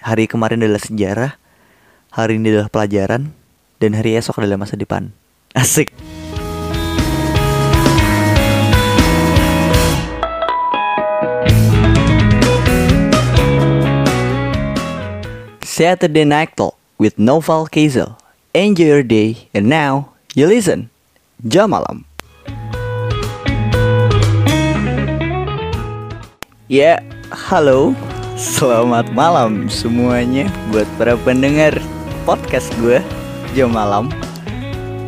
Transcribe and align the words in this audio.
hari 0.00 0.24
kemarin 0.24 0.64
adalah 0.64 0.80
sejarah, 0.80 1.32
hari 2.08 2.40
ini 2.40 2.56
adalah 2.56 2.72
pelajaran, 2.72 3.36
dan 3.76 3.90
hari 3.92 4.16
esok 4.16 4.40
adalah 4.40 4.64
masa 4.64 4.80
depan. 4.80 5.12
Asik. 5.52 5.92
Saturday 15.64 16.28
Night 16.28 16.56
Talk 16.56 16.76
with 17.00 17.16
Noval 17.16 17.64
Kazel. 17.64 18.16
Enjoy 18.52 18.84
your 18.84 19.06
day, 19.06 19.48
and 19.56 19.70
now 19.70 20.12
you 20.36 20.44
listen. 20.44 20.92
Jam 21.40 21.72
malam. 21.72 22.04
Ya, 26.68 27.00
halo. 27.32 27.96
Selamat 28.40 29.04
malam 29.12 29.68
semuanya 29.68 30.48
buat 30.72 30.88
para 30.96 31.12
pendengar 31.12 31.76
podcast 32.24 32.72
gue 32.80 32.96
Jam 33.52 33.68
malam. 33.68 34.08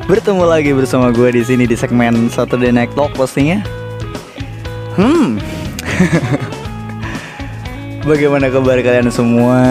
Bertemu 0.04 0.44
lagi 0.44 0.76
bersama 0.76 1.08
gue 1.08 1.32
di 1.32 1.40
sini 1.40 1.64
di 1.64 1.72
segmen 1.72 2.28
Saturday 2.28 2.68
Night 2.68 2.92
Talk 2.92 3.16
pastinya. 3.16 3.64
Hmm. 5.00 5.40
Bagaimana 8.12 8.52
kabar 8.52 8.76
kalian 8.84 9.08
semua? 9.08 9.64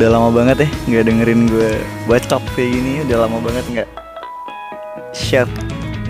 Udah 0.00 0.08
lama 0.08 0.32
banget 0.32 0.64
ya 0.64 0.68
nggak 0.88 1.04
dengerin 1.12 1.44
gue 1.44 1.76
bacot 2.08 2.40
kayak 2.56 2.72
gini 2.72 3.04
Udah 3.04 3.28
lama 3.28 3.36
banget 3.44 3.64
nggak 3.68 3.88
share 5.12 5.50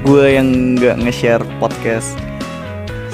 Gue 0.06 0.38
yang 0.38 0.78
nggak 0.78 0.94
nge-share 0.94 1.42
podcast 1.58 2.14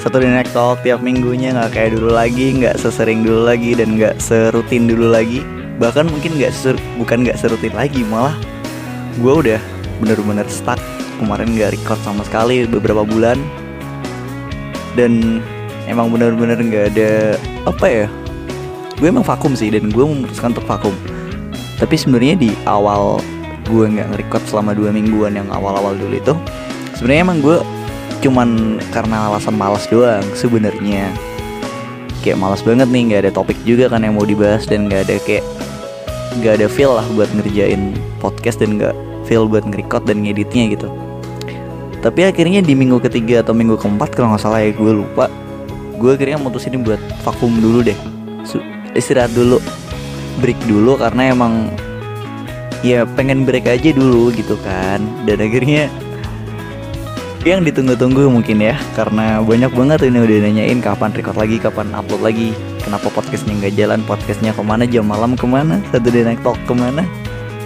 Di 0.07 0.23
Night 0.31 0.55
Talk 0.55 0.79
tiap 0.87 1.03
minggunya 1.03 1.51
nggak 1.51 1.75
kayak 1.75 1.99
dulu 1.99 2.15
lagi 2.15 2.55
nggak 2.55 2.79
sesering 2.79 3.27
dulu 3.27 3.43
lagi 3.43 3.75
dan 3.75 3.99
nggak 3.99 4.15
serutin 4.23 4.87
dulu 4.87 5.11
lagi. 5.11 5.43
Bahkan 5.83 6.07
mungkin 6.07 6.39
nggak 6.39 6.55
ser 6.55 6.79
bukan 6.95 7.27
nggak 7.27 7.37
serutin 7.37 7.75
lagi 7.75 8.01
Malah 8.07 8.33
gue 9.19 9.33
udah 9.35 9.59
bener-bener 9.99 10.47
stuck. 10.47 10.79
Kemarin 11.19 11.51
nggak 11.51 11.75
record 11.75 11.99
sama 12.07 12.23
sekali 12.23 12.63
beberapa 12.63 13.03
bulan. 13.03 13.35
Dan 14.95 15.43
emang 15.91 16.07
bener-bener 16.07 16.55
nggak 16.55 16.85
ada 16.95 17.35
apa 17.67 17.85
ya 17.85 18.07
gue 18.97 19.07
emang 19.11 19.21
vakum 19.21 19.53
sih 19.53 19.69
dan 19.69 19.91
gue 19.91 20.01
memutuskan 20.07 20.55
untuk 20.55 20.65
vakum. 20.65 20.95
Tapi 21.77 21.93
sebenarnya 21.93 22.33
di 22.39 22.49
awal 22.65 23.21
gue 23.67 23.85
nggak 23.85 24.07
nge-record 24.15 24.43
selama 24.47 24.71
dua 24.71 24.89
mingguan 24.89 25.35
yang 25.35 25.51
awal-awal 25.51 25.93
dulu 25.93 26.15
itu 26.15 26.33
sebenarnya 26.95 27.21
emang 27.27 27.39
gue 27.43 27.57
cuman 28.27 28.75
karena 28.91 29.31
alasan 29.31 29.55
malas 29.55 29.87
doang 29.87 30.23
sebenarnya. 30.35 31.07
Kayak 32.19 32.43
malas 32.43 32.59
banget 32.59 32.91
nih 32.91 33.01
nggak 33.07 33.21
ada 33.23 33.31
topik 33.31 33.55
juga 33.63 33.87
kan 33.87 34.03
yang 34.03 34.19
mau 34.19 34.27
dibahas 34.27 34.67
dan 34.67 34.91
nggak 34.91 35.07
ada 35.07 35.15
kayak 35.23 35.47
nggak 36.43 36.59
ada 36.59 36.67
feel 36.67 36.91
lah 36.91 37.07
buat 37.15 37.31
ngerjain 37.31 37.95
podcast 38.19 38.59
dan 38.59 38.75
nggak 38.75 38.91
feel 39.23 39.47
buat 39.47 39.63
nge-record 39.63 40.03
dan 40.03 40.27
ngeditnya 40.27 40.75
gitu. 40.75 40.91
Tapi 42.03 42.27
akhirnya 42.27 42.59
di 42.59 42.75
minggu 42.75 42.99
ketiga 42.99 43.41
atau 43.41 43.55
minggu 43.55 43.79
keempat 43.79 44.11
kalau 44.11 44.35
nggak 44.35 44.43
salah 44.43 44.59
ya 44.59 44.75
gue 44.75 44.91
lupa 44.91 45.31
gue 45.97 46.11
akhirnya 46.13 46.37
mutusin 46.37 46.83
buat 46.83 46.99
vakum 47.23 47.55
dulu 47.63 47.79
deh. 47.87 47.97
Istirahat 48.91 49.31
dulu 49.31 49.63
break 50.43 50.59
dulu 50.67 50.99
karena 50.99 51.31
emang 51.31 51.71
ya 52.85 53.07
pengen 53.17 53.47
break 53.47 53.65
aja 53.71 53.95
dulu 53.95 54.35
gitu 54.35 54.59
kan. 54.67 54.99
Dan 55.23 55.39
akhirnya 55.39 55.87
yang 57.47 57.63
ditunggu-tunggu 57.63 58.27
mungkin 58.27 58.59
ya 58.59 58.75
karena 58.97 59.39
banyak 59.39 59.71
banget 59.71 60.11
ini 60.11 60.19
udah 60.19 60.37
nanyain 60.43 60.79
kapan 60.83 61.15
record 61.15 61.37
lagi 61.39 61.55
kapan 61.61 61.87
upload 61.95 62.19
lagi 62.19 62.51
kenapa 62.83 63.07
podcastnya 63.13 63.55
nggak 63.55 63.73
jalan 63.79 64.01
podcastnya 64.03 64.51
ke 64.51 64.61
mana 64.65 64.83
jam 64.83 65.07
malam 65.07 65.39
ke 65.39 65.47
mana 65.47 65.79
satu 65.93 66.11
day 66.11 66.27
night 66.27 66.41
talk 66.43 66.59
ke 66.67 66.73
mana 66.75 67.07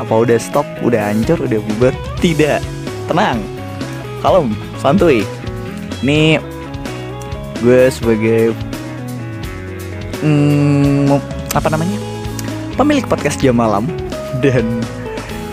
apa 0.01 0.13
udah 0.17 0.37
stop 0.41 0.65
udah 0.81 1.13
hancur 1.13 1.37
udah 1.45 1.61
bubar? 1.61 1.93
Tidak. 2.17 2.57
Tenang. 3.05 3.37
Kalem. 4.25 4.57
Santuy. 4.81 5.21
Ini 6.01 6.41
gue 7.61 7.81
sebagai 7.93 8.57
hmm, 10.25 11.13
apa 11.53 11.67
namanya? 11.69 12.01
Pemilik 12.73 13.05
podcast 13.05 13.37
jam 13.37 13.61
malam 13.61 13.85
dan 14.41 14.65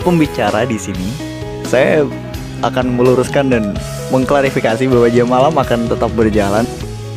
pembicara 0.01 0.65
di 0.65 0.81
sini 0.81 1.13
saya 1.69 2.01
akan 2.65 2.97
meluruskan 2.97 3.53
dan 3.53 3.77
mengklarifikasi 4.09 4.89
bahwa 4.89 5.07
jam 5.09 5.27
malam 5.29 5.53
akan 5.53 5.89
tetap 5.89 6.11
berjalan 6.17 6.65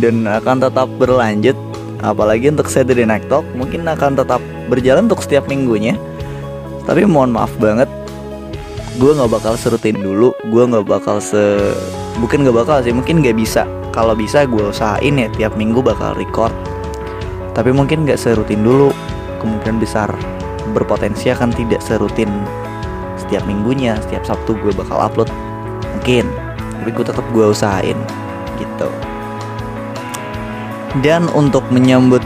dan 0.00 0.24
akan 0.28 0.56
tetap 0.60 0.88
berlanjut. 0.96 1.56
Apalagi 2.02 2.50
untuk 2.50 2.66
Saturday 2.66 3.06
Night 3.06 3.30
Talk 3.30 3.46
mungkin 3.54 3.86
akan 3.86 4.18
tetap 4.18 4.42
berjalan 4.66 5.06
untuk 5.06 5.22
setiap 5.22 5.46
minggunya. 5.46 5.94
Tapi 6.82 7.06
mohon 7.06 7.30
maaf 7.30 7.54
banget 7.62 7.86
gue 9.00 9.08
nggak 9.08 9.32
bakal 9.32 9.56
serutin 9.56 9.96
dulu 9.96 10.36
gue 10.52 10.64
nggak 10.68 10.84
bakal 10.84 11.16
se 11.16 11.40
bukan 12.20 12.44
nggak 12.44 12.56
bakal 12.60 12.76
sih 12.84 12.92
mungkin 12.92 13.22
nggak 13.22 13.38
bisa. 13.38 13.64
Kalau 13.92 14.16
bisa 14.16 14.48
gue 14.48 14.72
usahain 14.72 15.14
ya 15.16 15.28
tiap 15.32 15.54
minggu 15.56 15.80
bakal 15.80 16.12
record. 16.18 16.52
Tapi 17.52 17.70
mungkin 17.70 18.04
nggak 18.04 18.18
serutin 18.18 18.64
dulu 18.64 18.90
kemungkinan 19.40 19.78
besar 19.78 20.10
berpotensi 20.72 21.28
akan 21.28 21.52
tidak 21.52 21.82
serutin 21.84 22.30
setiap 23.18 23.44
minggunya 23.44 23.98
setiap 24.02 24.26
sabtu 24.26 24.58
gue 24.58 24.72
bakal 24.74 24.98
upload. 24.98 25.30
Mungkin 26.00 26.51
tapi 26.82 26.90
gue 26.90 27.06
tetap 27.06 27.22
gue 27.30 27.46
usahain 27.46 27.94
gitu. 28.58 28.90
Dan 30.98 31.30
untuk 31.30 31.62
menyambut 31.70 32.20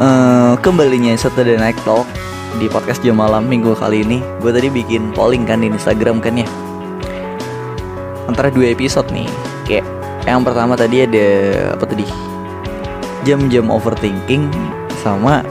uh, 0.00 0.56
kembalinya 0.64 1.12
Saturday 1.12 1.60
Night 1.60 1.76
Talk 1.84 2.08
di 2.56 2.72
podcast 2.72 3.04
jam 3.04 3.20
malam 3.20 3.44
minggu 3.44 3.76
kali 3.76 4.00
ini 4.00 4.24
gue 4.40 4.48
tadi 4.48 4.72
bikin 4.72 5.12
polling 5.12 5.44
kan 5.44 5.60
di 5.60 5.68
Instagram 5.68 6.24
kan 6.24 6.40
ya. 6.40 6.48
Antara 8.24 8.48
dua 8.48 8.72
episode 8.72 9.12
nih 9.12 9.28
kayak 9.68 9.84
yang 10.24 10.40
pertama 10.40 10.72
tadi 10.72 11.04
ada 11.04 11.26
apa 11.76 11.84
tadi? 11.84 12.08
Jam-jam 13.28 13.68
overthinking 13.68 14.48
sama 15.04 15.44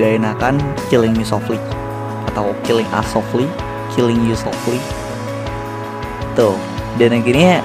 gak 0.00 0.16
enakan 0.16 0.56
killing 0.88 1.12
me 1.12 1.28
softly 1.28 1.60
atau 2.32 2.56
killing 2.64 2.88
us 2.96 3.04
softly 3.12 3.44
killing 3.92 4.24
you 4.24 4.34
softly. 4.34 4.80
Tuh 6.34 6.56
dan 6.96 7.12
akhirnya 7.16 7.60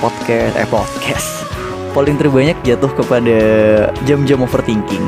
podcast 0.00 0.54
eh 0.56 0.68
podcast. 0.68 1.28
Paling 1.92 2.16
terbanyak 2.16 2.56
jatuh 2.64 2.88
kepada 2.96 3.38
jam-jam 4.08 4.40
overthinking. 4.40 5.04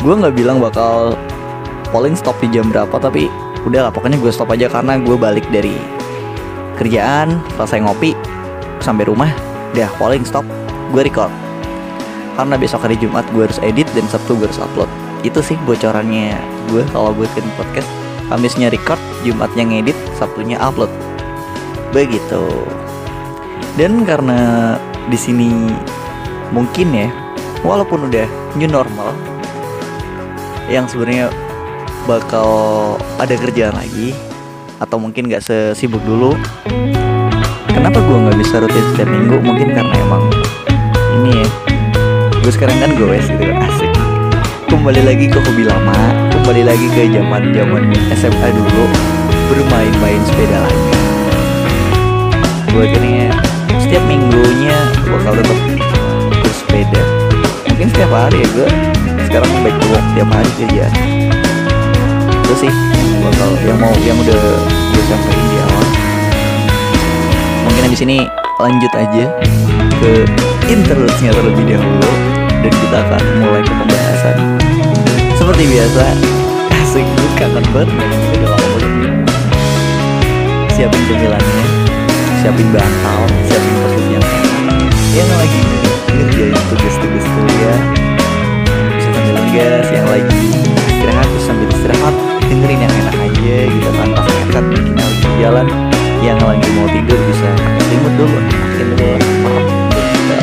Gue 0.00 0.14
nggak 0.16 0.34
bilang 0.36 0.58
bakal 0.60 1.16
polling 1.92 2.16
stop 2.16 2.36
di 2.40 2.48
jam 2.48 2.72
berapa 2.72 2.96
tapi 2.96 3.28
udah 3.68 3.88
lah 3.88 3.92
pokoknya 3.92 4.18
gue 4.18 4.32
stop 4.32 4.50
aja 4.50 4.66
karena 4.66 4.98
gue 4.98 5.14
balik 5.14 5.46
dari 5.52 5.76
kerjaan 6.80 7.38
selesai 7.54 7.84
ngopi 7.84 8.16
sampai 8.82 9.06
rumah 9.06 9.30
udah 9.76 9.88
polling 10.00 10.24
stop 10.24 10.44
gue 10.90 11.04
record. 11.04 11.30
Karena 12.32 12.56
besok 12.56 12.88
hari 12.88 12.96
Jumat 12.96 13.28
gue 13.36 13.44
harus 13.44 13.60
edit 13.60 13.84
dan 13.92 14.08
Sabtu 14.08 14.40
gue 14.40 14.48
harus 14.48 14.60
upload. 14.60 14.88
Itu 15.20 15.44
sih 15.44 15.60
bocorannya 15.68 16.32
gue 16.72 16.82
kalau 16.96 17.12
buat 17.12 17.28
bikin 17.36 17.52
podcast. 17.60 17.88
Kamisnya 18.32 18.72
record 18.72 18.96
Jumatnya 19.28 19.68
ngedit 19.68 19.98
Sabtunya 20.16 20.56
upload 20.56 20.88
begitu 21.92 22.64
dan 23.76 24.04
karena 24.08 24.74
di 25.12 25.18
sini 25.20 25.48
mungkin 26.52 26.88
ya 26.92 27.08
walaupun 27.64 28.08
udah 28.08 28.26
new 28.56 28.68
normal 28.68 29.12
yang 30.72 30.88
sebenarnya 30.88 31.28
bakal 32.08 32.96
ada 33.20 33.36
kerjaan 33.36 33.76
lagi 33.76 34.16
atau 34.82 34.98
mungkin 34.98 35.30
gak 35.30 35.44
sesibuk 35.44 36.02
dulu 36.02 36.34
kenapa 37.70 37.98
gue 37.98 38.16
nggak 38.24 38.38
bisa 38.38 38.62
rutin 38.62 38.84
setiap 38.94 39.08
minggu? 39.10 39.36
Mungkin 39.42 39.74
karena 39.74 39.94
emang 40.06 40.22
ini 41.20 41.44
ya 41.44 41.48
gue 42.42 42.52
sekarang 42.52 42.78
kan 42.82 42.90
gue 42.94 43.16
gitu 43.20 43.52
asik. 43.52 43.90
Kembali 44.66 45.02
lagi 45.04 45.26
ke 45.28 45.38
hobi 45.38 45.68
lama 45.68 45.98
kembali 46.32 46.62
lagi 46.66 46.86
ke 46.90 47.06
zaman 47.12 47.54
zaman 47.54 47.82
SMA 48.18 48.48
dulu 48.50 48.84
bermain-main 49.52 50.20
sepeda 50.26 50.58
lagi 50.64 51.11
gue 52.72 52.82
akhirnya 52.88 53.28
setiap 53.76 54.00
minggunya 54.08 54.76
bakal 55.04 55.36
tetap 55.36 55.58
bersepeda 56.40 57.02
mungkin 57.68 57.86
setiap 57.92 58.10
hari 58.16 58.40
ya 58.40 58.48
gue 58.56 58.68
sekarang 59.28 59.50
baik 59.60 59.76
to 59.76 59.86
work 59.92 60.06
tiap 60.16 60.28
hari 60.32 60.50
kerja 60.56 60.86
itu 62.52 62.54
sih 62.68 62.72
bakal 63.20 63.50
yang 63.68 63.76
mau 63.76 63.92
yang 64.00 64.16
udah 64.16 64.40
gue 64.92 65.04
sampaikan 65.08 65.44
di 65.48 65.56
awal. 65.56 65.86
Mungkin 67.64 67.92
di 67.92 67.96
sini 67.96 68.16
lanjut 68.60 68.92
aja 68.92 69.24
ke 70.00 70.10
interlude-nya 70.68 71.32
terlebih 71.32 71.64
dahulu 71.76 72.10
dan 72.60 72.72
kita 72.72 72.96
akan 73.08 73.22
mulai 73.40 73.62
ke 73.64 73.72
pembahasan. 73.72 74.36
Seperti 75.40 75.64
biasa 75.64 76.04
asik 76.84 77.04
gue 77.08 77.30
kangen 77.40 77.64
banget. 77.72 78.10
Lama 78.44 78.66
banget 78.76 79.12
siapin 80.72 81.00
cemilannya 81.08 81.81
siapin 82.42 82.66
bantal 82.74 83.22
siapin 83.46 84.18
yang 84.18 84.18
enak 84.18 84.82
yang 85.14 85.30
lagi 85.30 85.62
ngerjain 86.10 86.58
tugas-tugas 86.74 87.22
kuliah. 87.22 87.78
Bisa 88.98 89.08
sambil 89.14 89.34
ngegas 89.38 89.86
yang 89.94 90.06
lagi 90.10 90.42
istirahat 90.90 91.26
terus 91.30 91.44
sambil 91.46 91.68
istirahat 91.70 92.14
dengerin 92.42 92.82
yang 92.82 92.94
enak 92.98 93.14
aja 93.14 93.56
gitu 93.70 93.90
kan. 93.94 94.08
Pas 94.10 94.26
ngangkat 94.26 94.64
bikin 94.74 94.94
lagi 94.98 95.28
jalan 95.38 95.66
yang 96.18 96.38
lagi 96.42 96.66
mau 96.74 96.86
tidur 96.90 97.20
bisa 97.30 97.48
selimut 97.78 98.12
dulu 98.18 98.38
makin 98.42 98.86
dulu 98.90 99.06
gitu. 99.22 100.34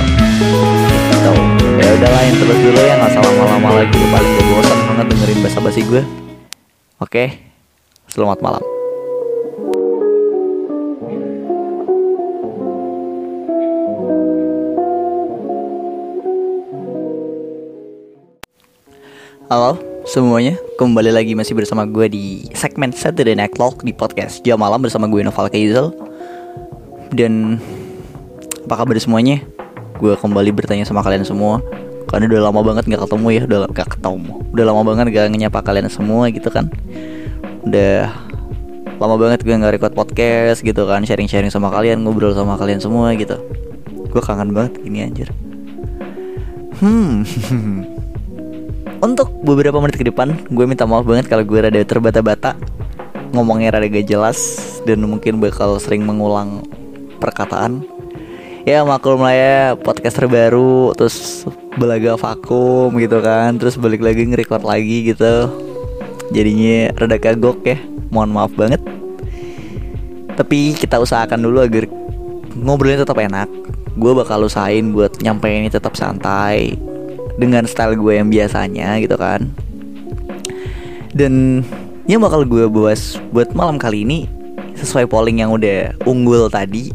Ya 1.83 1.87
udahlah 1.99 2.21
yang 2.23 2.37
terus 2.39 2.59
dulu 2.63 2.79
ya 2.79 2.93
nggak 2.95 3.11
salah 3.11 3.31
lama-lama 3.43 3.69
lagi. 3.83 3.99
Paling 3.99 4.31
gak 4.39 4.45
bosan 4.47 4.79
banget 4.87 5.05
dengerin 5.11 5.37
basa-basi 5.43 5.81
gue 5.83 6.01
oke 7.03 7.23
selamat 8.07 8.39
malam 8.39 8.63
Halo 19.49 19.81
semuanya, 20.05 20.61
kembali 20.77 21.09
lagi 21.09 21.33
masih 21.33 21.57
bersama 21.57 21.81
gue 21.81 22.05
di 22.05 22.45
segmen 22.53 22.93
Saturday 22.93 23.33
Night 23.33 23.57
Talk 23.57 23.81
di 23.81 23.89
podcast 23.89 24.45
Jam 24.45 24.61
Malam 24.61 24.77
bersama 24.77 25.09
gue 25.09 25.25
Noval 25.25 25.49
Kaizel 25.49 25.89
Dan 27.09 27.57
apa 28.69 28.85
kabar 28.85 28.93
semuanya? 29.01 29.41
Gue 29.97 30.13
kembali 30.13 30.53
bertanya 30.53 30.85
sama 30.85 31.01
kalian 31.01 31.25
semua. 31.25 31.65
Karena 32.05 32.29
udah 32.29 32.41
lama 32.45 32.61
banget 32.61 32.93
gak 32.93 33.09
ketemu 33.09 33.27
ya, 33.33 33.41
udah 33.49 33.59
gak 33.73 33.89
ketemu. 33.97 34.33
Udah 34.53 34.65
lama 34.69 34.81
banget 34.85 35.05
gak 35.17 35.33
nyapa 35.33 35.59
kalian 35.65 35.89
semua 35.89 36.29
gitu 36.29 36.53
kan. 36.53 36.69
Udah 37.65 38.13
lama 39.01 39.17
banget 39.17 39.41
gue 39.41 39.57
gak 39.57 39.73
record 39.81 39.97
podcast 39.97 40.61
gitu 40.61 40.85
kan 40.85 41.01
Sharing-sharing 41.01 41.49
sama 41.49 41.73
kalian, 41.73 42.05
ngobrol 42.05 42.37
sama 42.37 42.53
kalian 42.53 42.85
semua 42.85 43.17
gitu. 43.17 43.41
Gue 44.13 44.21
kangen 44.21 44.53
banget 44.53 44.77
gini 44.77 45.09
anjir. 45.09 45.33
Hmm 46.77 47.25
Untuk 48.99 49.31
beberapa 49.47 49.79
menit 49.79 49.95
ke 49.95 50.03
depan, 50.03 50.35
gue 50.51 50.65
minta 50.67 50.83
maaf 50.83 51.07
banget 51.07 51.31
kalau 51.31 51.47
gue 51.47 51.55
rada 51.55 51.79
terbata-bata. 51.87 52.59
Ngomongnya 53.31 53.77
rada 53.77 53.85
gak 53.85 54.09
jelas 54.09 54.39
Dan 54.83 55.05
mungkin 55.05 55.39
bakal 55.39 55.79
sering 55.79 56.03
mengulang 56.03 56.67
perkataan. 57.23 57.87
Ya 58.67 58.83
maklum 58.83 59.23
lah 59.23 59.31
ya, 59.31 59.59
podcast 59.79 60.19
terbaru 60.19 60.91
Terus 60.97 61.47
belaga 61.79 62.19
vakum 62.19 62.91
gitu 62.99 63.23
kan 63.23 63.55
Terus 63.55 63.79
balik 63.79 64.03
lagi 64.03 64.27
nge-record 64.27 64.67
lagi 64.67 65.15
gitu. 65.15 65.47
Jadinya 66.35 66.91
rada 66.99 67.15
kagok 67.15 67.63
ya 67.63 67.79
Mohon 68.11 68.29
maaf 68.35 68.51
banget. 68.51 68.83
Tapi 70.35 70.75
kita 70.75 70.99
usahakan 70.99 71.39
dulu 71.39 71.63
agar 71.63 71.87
ngobrolnya 72.51 73.07
tetap 73.07 73.15
enak. 73.15 73.47
Gue 73.95 74.11
bakal 74.11 74.43
usahain 74.43 74.91
buat 74.91 75.23
nyampein 75.23 75.63
ini 75.63 75.71
tetap 75.71 75.95
santai 75.95 76.75
dengan 77.39 77.63
style 77.63 77.95
gue 77.95 78.19
yang 78.19 78.27
biasanya 78.27 78.99
gitu 78.99 79.15
kan 79.15 79.47
dan 81.15 81.63
yang 82.05 82.19
bakal 82.21 82.43
gue 82.43 82.67
bahas 82.67 83.17
buat 83.31 83.53
malam 83.55 83.79
kali 83.79 84.03
ini 84.03 84.27
sesuai 84.75 85.07
polling 85.07 85.41
yang 85.41 85.55
udah 85.55 85.95
unggul 86.03 86.51
tadi 86.51 86.91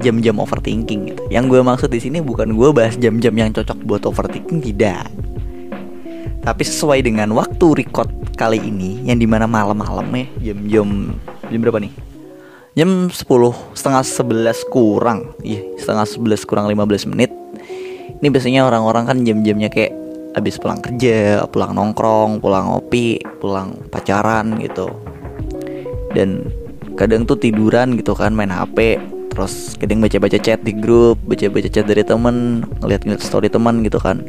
jam-jam 0.00 0.36
overthinking 0.40 1.12
gitu. 1.12 1.22
Yang 1.32 1.44
gue 1.56 1.60
maksud 1.64 1.88
di 1.92 2.00
sini 2.00 2.18
bukan 2.20 2.52
gue 2.56 2.68
bahas 2.72 2.96
jam-jam 3.00 3.32
yang 3.36 3.50
cocok 3.52 3.78
buat 3.84 4.02
overthinking 4.04 4.60
tidak. 4.60 5.08
Tapi 6.46 6.62
sesuai 6.62 7.02
dengan 7.02 7.34
waktu 7.34 7.86
record 7.86 8.10
kali 8.38 8.62
ini 8.62 9.02
yang 9.02 9.18
di 9.18 9.26
mana 9.26 9.50
malam-malam 9.50 10.06
ya 10.14 10.52
jam-jam 10.52 11.14
jam 11.46 11.58
berapa 11.62 11.78
nih? 11.82 11.92
Jam 12.76 13.08
10 13.08 13.24
setengah 13.72 14.04
11 14.04 14.68
kurang 14.68 15.32
Iya 15.40 15.64
setengah 15.80 16.04
11 16.04 16.44
kurang 16.44 16.66
15 16.68 17.08
menit 17.08 17.32
ini 18.20 18.28
biasanya 18.32 18.64
orang-orang 18.64 19.04
kan 19.04 19.18
jam-jamnya 19.24 19.68
kayak 19.68 19.92
habis 20.36 20.60
pulang 20.60 20.80
kerja, 20.84 21.44
pulang 21.48 21.72
nongkrong, 21.72 22.44
pulang 22.44 22.68
ngopi, 22.68 23.20
pulang 23.40 23.76
pacaran 23.88 24.60
gitu. 24.60 24.92
Dan 26.12 26.48
kadang 26.96 27.24
tuh 27.24 27.40
tiduran 27.40 27.96
gitu 27.96 28.12
kan 28.12 28.36
main 28.36 28.52
HP, 28.52 29.00
terus 29.32 29.76
kadang 29.80 30.04
baca-baca 30.04 30.36
chat 30.40 30.60
di 30.60 30.76
grup, 30.76 31.16
baca-baca 31.24 31.68
chat 31.68 31.88
dari 31.88 32.04
temen, 32.04 32.68
ngeliat-ngeliat 32.84 33.20
story 33.20 33.48
teman 33.48 33.80
gitu 33.84 33.96
kan. 33.96 34.24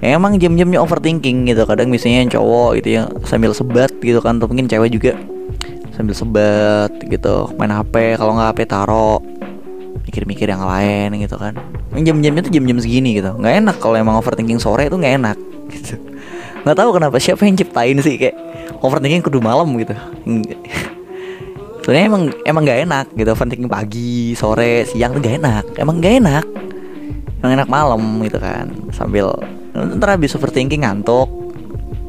Ya, 0.00 0.16
emang 0.16 0.40
jam-jamnya 0.40 0.80
overthinking 0.80 1.50
gitu. 1.52 1.62
Kadang 1.68 1.92
misalnya 1.92 2.24
yang 2.24 2.32
cowok 2.32 2.70
gitu 2.80 2.88
ya 2.96 3.02
sambil 3.28 3.52
sebat 3.52 3.92
gitu 4.00 4.18
kan 4.24 4.40
atau 4.40 4.48
mungkin 4.48 4.66
cewek 4.66 4.90
juga. 4.94 5.12
Sambil 5.92 6.16
sebat 6.16 6.90
gitu 7.04 7.52
main 7.60 7.68
HP 7.68 8.16
kalau 8.16 8.38
nggak 8.38 8.56
HP 8.56 8.58
taro 8.70 9.20
mikir-mikir 10.06 10.50
yang 10.50 10.64
lain 10.64 11.16
gitu 11.22 11.36
kan. 11.36 11.54
Jam-jamnya 11.94 12.42
tuh 12.46 12.52
jam-jam 12.52 12.78
segini 12.82 13.18
gitu. 13.18 13.34
Nggak 13.36 13.54
enak 13.64 13.76
kalau 13.78 13.96
emang 13.98 14.18
overthinking 14.18 14.58
sore 14.58 14.88
itu 14.88 14.96
nggak 14.96 15.14
enak 15.22 15.36
gitu. 15.74 15.94
Nggak 16.66 16.76
tahu 16.76 16.90
kenapa 16.96 17.16
siapa 17.22 17.46
yang 17.46 17.56
ciptain 17.56 17.98
sih 18.02 18.18
kayak 18.18 18.36
overthinking 18.82 19.22
kudu 19.22 19.38
malam 19.38 19.70
gitu. 19.78 19.94
Sebenarnya 21.80 22.06
emang 22.06 22.22
emang 22.44 22.62
nggak 22.66 22.80
enak 22.86 23.06
gitu 23.16 23.30
overthinking 23.32 23.70
pagi 23.70 24.36
sore 24.36 24.84
siang 24.84 25.16
tuh 25.16 25.20
nggak 25.22 25.36
enak. 25.40 25.64
Emang 25.80 25.96
nggak 26.02 26.14
enak. 26.20 26.44
Emang 27.40 27.52
enak 27.56 27.68
malam 27.72 28.02
gitu 28.20 28.36
kan 28.36 28.68
sambil 28.92 29.32
ntar 29.72 30.12
habis 30.12 30.36
overthinking 30.36 30.84
ngantuk 30.84 31.30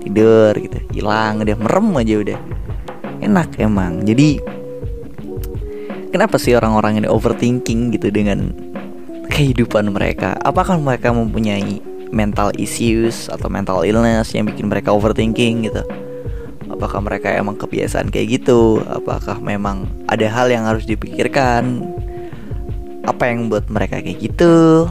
tidur 0.04 0.52
gitu 0.60 0.76
hilang 0.92 1.40
udah 1.40 1.56
merem 1.56 1.88
aja 1.96 2.16
udah. 2.20 2.40
Enak 3.22 3.54
emang. 3.62 4.02
Jadi 4.02 4.42
kenapa 6.12 6.36
sih 6.36 6.54
orang-orang 6.54 7.02
ini 7.02 7.08
overthinking 7.08 7.96
gitu 7.96 8.12
dengan 8.12 8.52
kehidupan 9.32 9.96
mereka? 9.96 10.36
Apakah 10.44 10.76
mereka 10.78 11.16
mempunyai 11.16 11.80
mental 12.12 12.52
issues 12.60 13.32
atau 13.32 13.48
mental 13.48 13.88
illness 13.88 14.36
yang 14.36 14.46
bikin 14.46 14.68
mereka 14.68 14.92
overthinking 14.92 15.72
gitu? 15.72 15.82
Apakah 16.68 17.00
mereka 17.00 17.32
emang 17.32 17.56
kebiasaan 17.56 18.12
kayak 18.12 18.44
gitu? 18.44 18.84
Apakah 18.84 19.40
memang 19.40 19.88
ada 20.12 20.28
hal 20.28 20.52
yang 20.52 20.68
harus 20.68 20.84
dipikirkan? 20.84 21.88
Apa 23.08 23.32
yang 23.32 23.48
buat 23.50 23.66
mereka 23.72 24.04
kayak 24.04 24.20
gitu? 24.20 24.86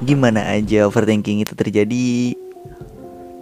Gimana 0.00 0.46
aja 0.56 0.88
overthinking 0.88 1.44
itu 1.44 1.52
terjadi? 1.52 2.32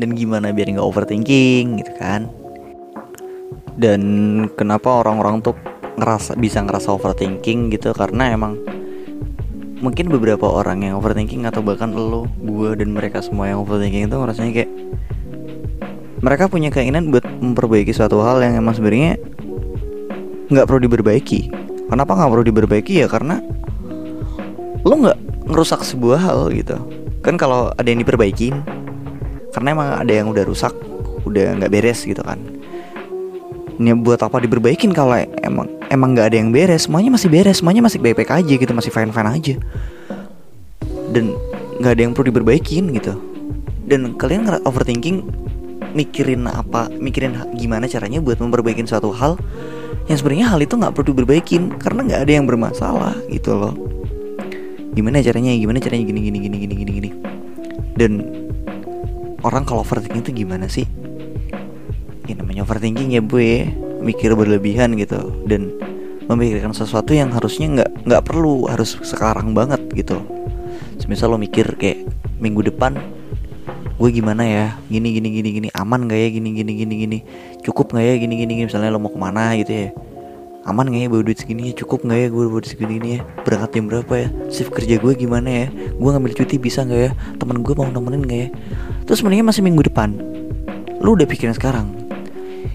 Dan 0.01 0.15
gimana 0.17 0.51
biar 0.51 0.73
nggak 0.73 0.89
overthinking 0.89 1.85
gitu 1.85 1.93
kan? 2.01 2.27
Dan 3.79 4.03
kenapa 4.59 5.03
orang-orang 5.03 5.39
tuh 5.39 5.55
ngerasa 5.99 6.39
bisa 6.39 6.63
ngerasa 6.63 6.95
overthinking 6.95 7.75
gitu 7.75 7.91
karena 7.93 8.33
emang 8.33 8.57
mungkin 9.79 10.11
beberapa 10.11 10.47
orang 10.47 10.83
yang 10.83 10.99
overthinking 10.99 11.47
atau 11.47 11.63
bahkan 11.63 11.95
lo, 11.95 12.27
gue 12.43 12.75
dan 12.75 12.91
mereka 12.91 13.23
semua 13.23 13.51
yang 13.51 13.63
overthinking 13.63 14.11
itu 14.11 14.17
ngerasanya 14.19 14.53
kayak 14.55 14.71
mereka 16.19 16.51
punya 16.51 16.71
keinginan 16.75 17.15
buat 17.15 17.23
memperbaiki 17.23 17.95
suatu 17.95 18.19
hal 18.27 18.43
yang 18.43 18.59
emang 18.59 18.75
sebenarnya 18.75 19.15
nggak 20.51 20.67
perlu 20.67 20.81
diperbaiki. 20.91 21.41
Kenapa 21.89 22.19
nggak 22.19 22.31
perlu 22.35 22.45
diperbaiki 22.45 22.93
ya 23.01 23.07
karena 23.07 23.39
lo 24.83 24.95
nggak 24.99 25.19
ngerusak 25.47 25.87
sebuah 25.87 26.19
hal 26.19 26.51
gitu. 26.51 26.75
Kan 27.23 27.39
kalau 27.39 27.71
ada 27.75 27.87
yang 27.87 28.03
diperbaikin, 28.03 28.63
karena 29.55 29.69
emang 29.75 29.89
ada 29.95 30.13
yang 30.13 30.31
udah 30.31 30.43
rusak, 30.47 30.75
udah 31.23 31.55
nggak 31.59 31.71
beres 31.71 32.03
gitu 32.03 32.21
kan. 32.23 32.39
Ini 33.79 33.95
buat 33.95 34.19
apa 34.27 34.43
diperbaikin 34.43 34.91
kalau 34.91 35.15
emang 35.47 35.78
emang 35.89 36.15
nggak 36.17 36.33
ada 36.33 36.37
yang 36.41 36.51
beres 36.53 36.87
semuanya 36.89 37.11
masih 37.13 37.29
beres 37.33 37.61
semuanya 37.61 37.83
masih 37.85 37.99
baik-baik 38.01 38.31
aja 38.33 38.55
gitu 38.61 38.73
masih 38.73 38.93
fine-fine 38.93 39.29
aja. 39.29 39.55
Dan 41.13 41.35
nggak 41.81 41.93
ada 41.97 42.03
yang 42.05 42.13
perlu 42.13 42.33
diperbaikin 42.33 42.93
gitu. 42.97 43.17
Dan 43.89 44.17
kalian 44.21 44.49
overthinking 44.69 45.25
mikirin 45.97 46.45
apa 46.45 46.93
mikirin 46.93 47.33
gimana 47.57 47.89
caranya 47.89 48.21
buat 48.21 48.37
memperbaiki 48.37 48.85
suatu 48.85 49.09
hal 49.17 49.41
yang 50.09 50.17
sebenarnya 50.21 50.47
hal 50.53 50.61
itu 50.61 50.77
nggak 50.77 50.93
perlu 50.93 51.17
diperbaikin 51.17 51.81
karena 51.81 52.05
nggak 52.05 52.21
ada 52.29 52.33
yang 52.33 52.45
bermasalah 52.45 53.15
gitu 53.33 53.57
loh. 53.57 53.75
Gimana 54.93 55.25
caranya 55.25 55.53
gimana 55.57 55.79
caranya 55.81 56.05
gini 56.05 56.21
gini 56.29 56.39
gini 56.45 56.57
gini 56.61 56.75
gini 56.77 56.93
gini. 56.93 57.11
Dan 57.97 58.13
orang 59.41 59.65
kalau 59.65 59.81
overthinking 59.83 60.25
itu 60.25 60.45
gimana 60.45 60.69
sih? 60.69 60.85
Ya 62.29 62.37
namanya 62.37 62.69
overthinking 62.69 63.09
ya 63.17 63.25
bu 63.25 63.41
mikir 64.03 64.35
berlebihan 64.35 64.95
gitu 64.97 65.33
dan 65.47 65.75
memikirkan 66.29 66.77
sesuatu 66.77 67.17
yang 67.17 67.33
harusnya 67.33 67.67
nggak 67.73 67.91
nggak 68.05 68.23
perlu 68.23 68.69
harus 68.69 69.01
sekarang 69.01 69.57
banget 69.57 69.81
gitu. 69.97 70.21
Misal 71.09 71.33
lo 71.33 71.41
mikir 71.41 71.65
kayak 71.81 72.05
minggu 72.37 72.69
depan 72.69 73.01
gue 73.97 74.11
gimana 74.13 74.45
ya? 74.45 74.67
Gini 74.93 75.17
gini 75.17 75.33
gini 75.33 75.49
gini 75.57 75.69
aman 75.73 76.05
gak 76.05 76.21
ya? 76.21 76.29
Gini 76.29 76.53
gini 76.53 76.73
gini 76.77 76.95
gini 77.01 77.19
cukup 77.65 77.97
nggak 77.97 78.05
ya? 78.05 78.15
Gini 78.21 78.35
gini 78.37 78.53
gini 78.61 78.65
misalnya 78.69 78.93
lo 78.93 79.01
mau 79.01 79.09
ke 79.09 79.17
mana 79.17 79.57
gitu 79.57 79.73
ya? 79.73 79.89
Aman 80.69 80.93
gak 80.93 81.01
ya 81.01 81.09
bawa 81.09 81.25
duit 81.25 81.41
segini 81.41 81.73
ya? 81.73 81.81
Cukup 81.81 82.05
nggak 82.05 82.19
ya 82.21 82.29
gue 82.29 82.45
bawa 82.45 82.61
duit 82.61 82.69
segini 82.69 82.93
gini 83.01 83.09
ya? 83.17 83.21
Berangkat 83.41 83.71
jam 83.73 83.85
berapa 83.89 84.15
ya? 84.21 84.29
Shift 84.53 84.71
kerja 84.77 85.01
gue 85.01 85.13
gimana 85.17 85.49
ya? 85.49 85.67
Gue 85.97 86.11
ngambil 86.13 86.33
cuti 86.37 86.61
bisa 86.61 86.85
nggak 86.85 87.01
ya? 87.09 87.11
Temen 87.41 87.57
gue 87.65 87.73
mau 87.75 87.89
nemenin 87.89 88.23
gak 88.29 88.39
ya? 88.39 88.49
Terus 89.09 89.19
sebenarnya 89.25 89.49
masih 89.49 89.63
minggu 89.65 89.83
depan. 89.89 90.13
Lo 91.01 91.17
udah 91.17 91.25
pikirin 91.25 91.57
sekarang 91.57 91.98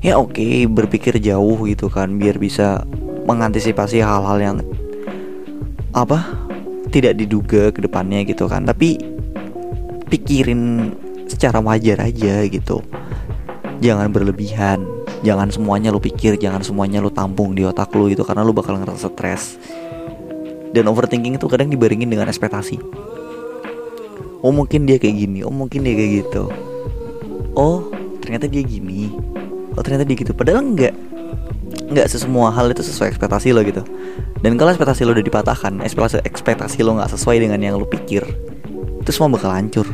ya 0.04 0.20
oke 0.20 0.36
okay, 0.36 0.68
berpikir 0.68 1.16
jauh 1.24 1.64
gitu 1.64 1.88
kan 1.88 2.20
biar 2.20 2.36
bisa 2.36 2.84
mengantisipasi 3.24 4.04
hal-hal 4.04 4.38
yang 4.38 4.58
apa 5.96 6.44
tidak 6.94 7.18
diduga 7.18 7.74
ke 7.74 7.82
depannya 7.82 8.22
gitu 8.28 8.46
kan. 8.46 8.68
Tapi 8.68 9.00
pikirin 10.12 10.94
secara 11.26 11.58
wajar 11.64 12.04
aja 12.06 12.46
gitu. 12.46 12.86
Jangan 13.82 14.14
berlebihan 14.14 14.86
jangan 15.24 15.48
semuanya 15.48 15.88
lu 15.88 16.04
pikir 16.04 16.36
jangan 16.36 16.60
semuanya 16.60 17.00
lu 17.00 17.08
tampung 17.08 17.56
di 17.56 17.64
otak 17.64 17.96
lu 17.96 18.12
gitu 18.12 18.28
karena 18.28 18.44
lu 18.44 18.52
bakal 18.54 18.78
ngerasa 18.78 19.10
stres. 19.10 19.58
Dan 20.76 20.90
overthinking 20.90 21.40
itu 21.40 21.48
kadang 21.48 21.72
dibaringin 21.72 22.12
dengan 22.12 22.28
ekspektasi. 22.28 22.78
Oh 24.44 24.52
mungkin 24.52 24.84
dia 24.84 25.00
kayak 25.00 25.16
gini 25.16 25.40
oh 25.48 25.54
mungkin 25.54 25.88
dia 25.88 25.96
kayak 25.96 26.12
gitu. 26.28 26.52
Oh 27.56 27.90
ternyata 28.20 28.46
dia 28.52 28.62
gini 28.62 29.33
oh 29.74 29.82
ternyata 29.82 30.06
dia 30.06 30.18
gitu. 30.18 30.32
Padahal 30.34 30.64
enggak 30.64 30.94
nggak 31.94 32.08
sesemua 32.10 32.50
hal 32.50 32.70
itu 32.74 32.82
sesuai 32.82 33.14
ekspektasi 33.14 33.54
lo 33.54 33.62
gitu. 33.66 33.82
Dan 34.42 34.58
kalau 34.58 34.74
ekspektasi 34.74 35.06
lo 35.06 35.14
udah 35.14 35.26
dipatahkan 35.26 35.82
ekspektasi 35.82 36.26
ekspektasi 36.26 36.82
lo 36.82 36.98
nggak 36.98 37.12
sesuai 37.14 37.38
dengan 37.42 37.60
yang 37.62 37.76
lo 37.78 37.86
pikir 37.86 38.26
itu 39.04 39.12
semua 39.12 39.36
bakal 39.36 39.52
hancur. 39.52 39.88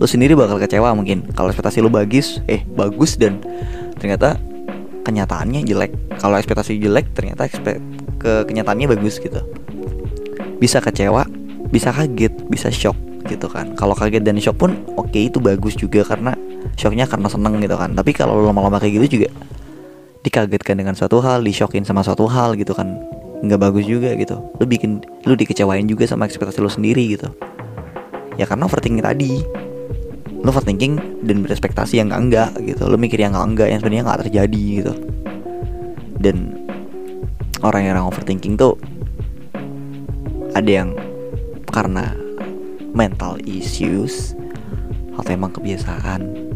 Lo 0.00 0.06
sendiri 0.08 0.34
bakal 0.34 0.58
kecewa 0.58 0.96
mungkin. 0.96 1.28
Kalau 1.36 1.52
ekspektasi 1.52 1.84
lo 1.84 1.92
bagus 1.92 2.40
eh 2.48 2.64
bagus 2.74 3.20
dan 3.20 3.38
ternyata 4.00 4.40
kenyataannya 5.04 5.62
jelek. 5.68 5.92
Kalau 6.18 6.40
ekspektasi 6.40 6.80
jelek 6.80 7.12
ternyata 7.12 7.44
ekspek 7.46 7.78
ke 8.18 8.48
kenyataannya 8.48 8.88
bagus 8.88 9.20
gitu. 9.20 9.44
Bisa 10.58 10.80
kecewa 10.80 11.28
bisa 11.68 11.90
kaget 11.90 12.32
bisa 12.48 12.68
shock 12.70 12.96
gitu 13.28 13.48
kan. 13.48 13.72
Kalau 13.76 13.92
kaget 13.92 14.24
dan 14.24 14.40
shock 14.40 14.56
pun 14.58 14.80
oke 14.96 15.10
okay, 15.12 15.28
itu 15.28 15.38
bagus 15.40 15.76
juga 15.76 16.04
karena 16.04 16.32
shocknya 16.74 17.04
karena 17.06 17.28
seneng 17.28 17.60
gitu 17.60 17.76
kan 17.76 17.92
tapi 17.92 18.16
kalau 18.16 18.40
lama-lama 18.42 18.80
kayak 18.80 19.04
gitu 19.04 19.20
juga 19.20 19.30
dikagetkan 20.24 20.80
dengan 20.80 20.96
suatu 20.96 21.20
hal, 21.20 21.44
dishokin 21.44 21.84
sama 21.84 22.00
suatu 22.00 22.24
hal 22.24 22.56
gitu 22.56 22.72
kan 22.72 22.96
nggak 23.44 23.60
bagus 23.60 23.84
juga 23.84 24.16
gitu. 24.16 24.40
Lu 24.56 24.64
bikin 24.64 25.04
lu 25.28 25.36
dikecewain 25.36 25.84
juga 25.84 26.08
sama 26.08 26.24
ekspektasi 26.24 26.64
lu 26.64 26.72
sendiri 26.72 27.12
gitu. 27.12 27.28
Ya 28.40 28.48
karena 28.48 28.64
overthinking 28.64 29.04
tadi. 29.04 29.44
Lu 30.40 30.48
overthinking 30.48 31.24
dan 31.28 31.44
berespektasi 31.44 32.00
yang 32.00 32.08
enggak 32.08 32.56
gitu. 32.64 32.88
Lu 32.88 32.96
mikir 32.96 33.20
yang 33.20 33.36
enggak 33.36 33.52
enggak 33.52 33.68
yang 33.68 33.78
sebenarnya 33.84 34.04
nggak 34.08 34.20
terjadi 34.24 34.64
gitu. 34.80 34.92
Dan 36.16 36.36
orang 37.60 37.84
yang 37.84 38.08
overthinking 38.08 38.56
tuh 38.56 38.80
ada 40.56 40.70
yang 40.72 40.96
karena 41.68 42.16
mental 42.96 43.36
issues 43.44 44.32
atau 45.20 45.30
emang 45.36 45.52
kebiasaan 45.52 46.53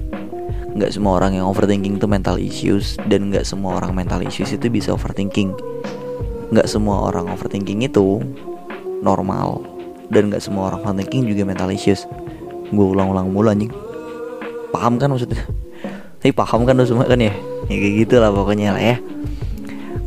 nggak 0.78 0.94
semua 0.94 1.18
orang 1.18 1.34
yang 1.34 1.50
overthinking 1.50 1.98
itu 1.98 2.06
mental 2.06 2.38
issues 2.38 2.94
dan 3.10 3.34
nggak 3.34 3.42
semua 3.42 3.82
orang 3.82 3.98
mental 3.98 4.22
issues 4.22 4.54
itu 4.54 4.70
bisa 4.70 4.94
overthinking. 4.94 5.50
Nggak 6.54 6.70
semua 6.70 7.10
orang 7.10 7.26
overthinking 7.34 7.82
itu 7.82 8.22
normal 9.02 9.66
dan 10.14 10.30
nggak 10.30 10.38
semua 10.38 10.70
orang 10.70 10.86
overthinking 10.86 11.26
juga 11.26 11.42
mental 11.42 11.74
issues. 11.74 12.06
Gue 12.70 12.86
ulang-ulang 12.94 13.26
mulu 13.26 13.50
anjing. 13.50 13.74
Paham 14.70 15.02
kan 15.02 15.10
maksudnya? 15.10 15.42
Tapi 16.22 16.30
paham 16.30 16.62
kan 16.62 16.78
lo 16.78 16.86
semua 16.86 17.10
kan 17.10 17.18
ya? 17.18 17.34
Ya 17.66 17.76
kayak 17.76 17.94
gitu 18.06 18.14
lah 18.22 18.30
pokoknya 18.30 18.78
lah 18.78 18.82
ya. 18.94 18.96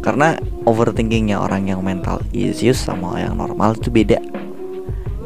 Karena 0.02 0.40
overthinkingnya 0.64 1.36
orang 1.38 1.68
yang 1.68 1.84
mental 1.84 2.24
issues 2.32 2.80
sama 2.80 3.20
yang 3.20 3.36
normal 3.36 3.76
itu 3.76 3.92
beda. 3.92 4.24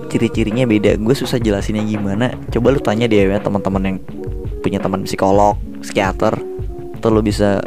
Ciri-cirinya 0.09 0.65
beda. 0.65 0.97
Gue 0.97 1.15
susah 1.15 1.37
jelasinnya 1.37 1.85
gimana. 1.85 2.33
Coba 2.49 2.73
lu 2.73 2.81
tanya 2.81 3.05
deh 3.05 3.29
ya 3.29 3.39
teman-teman 3.39 3.83
yang 3.83 3.97
punya 4.65 4.81
teman 4.81 5.05
psikolog, 5.05 5.53
psikiater, 5.85 6.33
atau 6.97 7.09
lo 7.13 7.21
bisa 7.21 7.61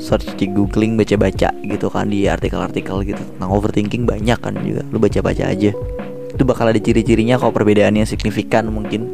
search 0.00 0.32
di 0.40 0.48
googling 0.48 0.96
baca-baca 0.96 1.52
gitu 1.60 1.92
kan 1.92 2.08
di 2.08 2.24
artikel-artikel 2.24 3.04
gitu. 3.04 3.20
Tentang 3.20 3.52
overthinking 3.52 4.08
banyak 4.08 4.40
kan 4.40 4.56
juga 4.64 4.80
lo 4.88 4.96
baca-baca 4.96 5.44
aja. 5.52 5.76
Itu 6.32 6.42
bakal 6.48 6.72
ada 6.72 6.80
ciri-cirinya 6.80 7.36
kalau 7.36 7.52
perbedaannya 7.52 8.08
signifikan 8.08 8.72
mungkin. 8.72 9.12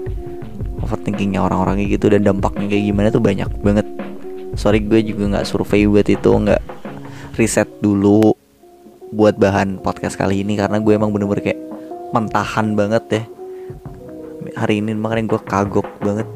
Overthinkingnya 0.81 1.43
orang-orang 1.43 1.83
kayak 1.83 1.91
gitu 1.99 2.07
dan 2.15 2.23
dampaknya 2.23 2.71
kayak 2.71 2.85
gimana 2.87 3.09
tuh 3.11 3.23
banyak 3.23 3.51
banget. 3.67 3.87
Sorry 4.55 4.79
gue 4.79 5.03
juga 5.03 5.37
nggak 5.37 5.47
survei 5.47 5.91
buat 5.91 6.07
itu 6.07 6.31
nggak 6.31 6.63
riset 7.35 7.69
dulu 7.83 8.35
buat 9.11 9.35
bahan 9.35 9.83
podcast 9.83 10.15
kali 10.15 10.47
ini 10.47 10.55
karena 10.55 10.79
gue 10.79 10.93
emang 10.95 11.11
bener-bener 11.11 11.43
kayak 11.43 11.61
mentahan 12.15 12.79
banget 12.79 13.03
deh 13.11 13.25
hari 14.55 14.83
ini 14.83 14.95
makanya 14.95 15.37
gue 15.37 15.41
kagok 15.47 15.89
banget 16.03 16.27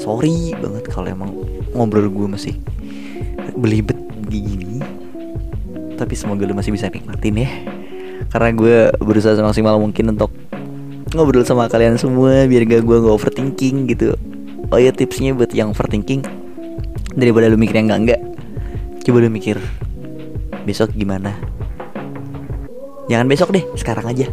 sorry 0.00 0.56
banget 0.56 0.88
kalau 0.88 1.12
emang 1.12 1.30
ngobrol 1.76 2.08
gue 2.08 2.26
masih 2.26 2.54
belibet 3.52 4.00
gini. 4.32 4.80
Tapi 6.00 6.16
semoga 6.16 6.48
lu 6.48 6.56
masih 6.56 6.72
bisa 6.72 6.88
nikmatin 6.88 7.44
ya. 7.44 7.50
Karena 8.32 8.50
gue 8.56 8.76
berusaha 9.04 9.36
semaksimal 9.36 9.76
mungkin 9.76 10.16
untuk 10.16 10.32
ngobrol 11.12 11.44
sama 11.44 11.68
kalian 11.68 12.00
semua 12.00 12.48
biar 12.48 12.64
gak 12.64 12.82
gue 12.88 12.96
gak 12.96 13.14
overthinking 13.14 13.84
gitu. 13.92 14.16
Oh 14.72 14.80
ya 14.80 14.94
tipsnya 14.94 15.36
buat 15.36 15.52
yang 15.52 15.76
overthinking 15.76 16.24
daripada 17.12 17.50
lu 17.50 17.58
mikir 17.58 17.82
yang 17.82 17.90
enggak 17.90 18.00
enggak 18.00 18.20
coba 19.02 19.16
lu 19.26 19.28
mikir 19.28 19.58
besok 20.64 20.94
gimana? 20.94 21.34
Jangan 23.10 23.26
besok 23.26 23.50
deh 23.50 23.64
sekarang 23.74 24.06
aja. 24.06 24.30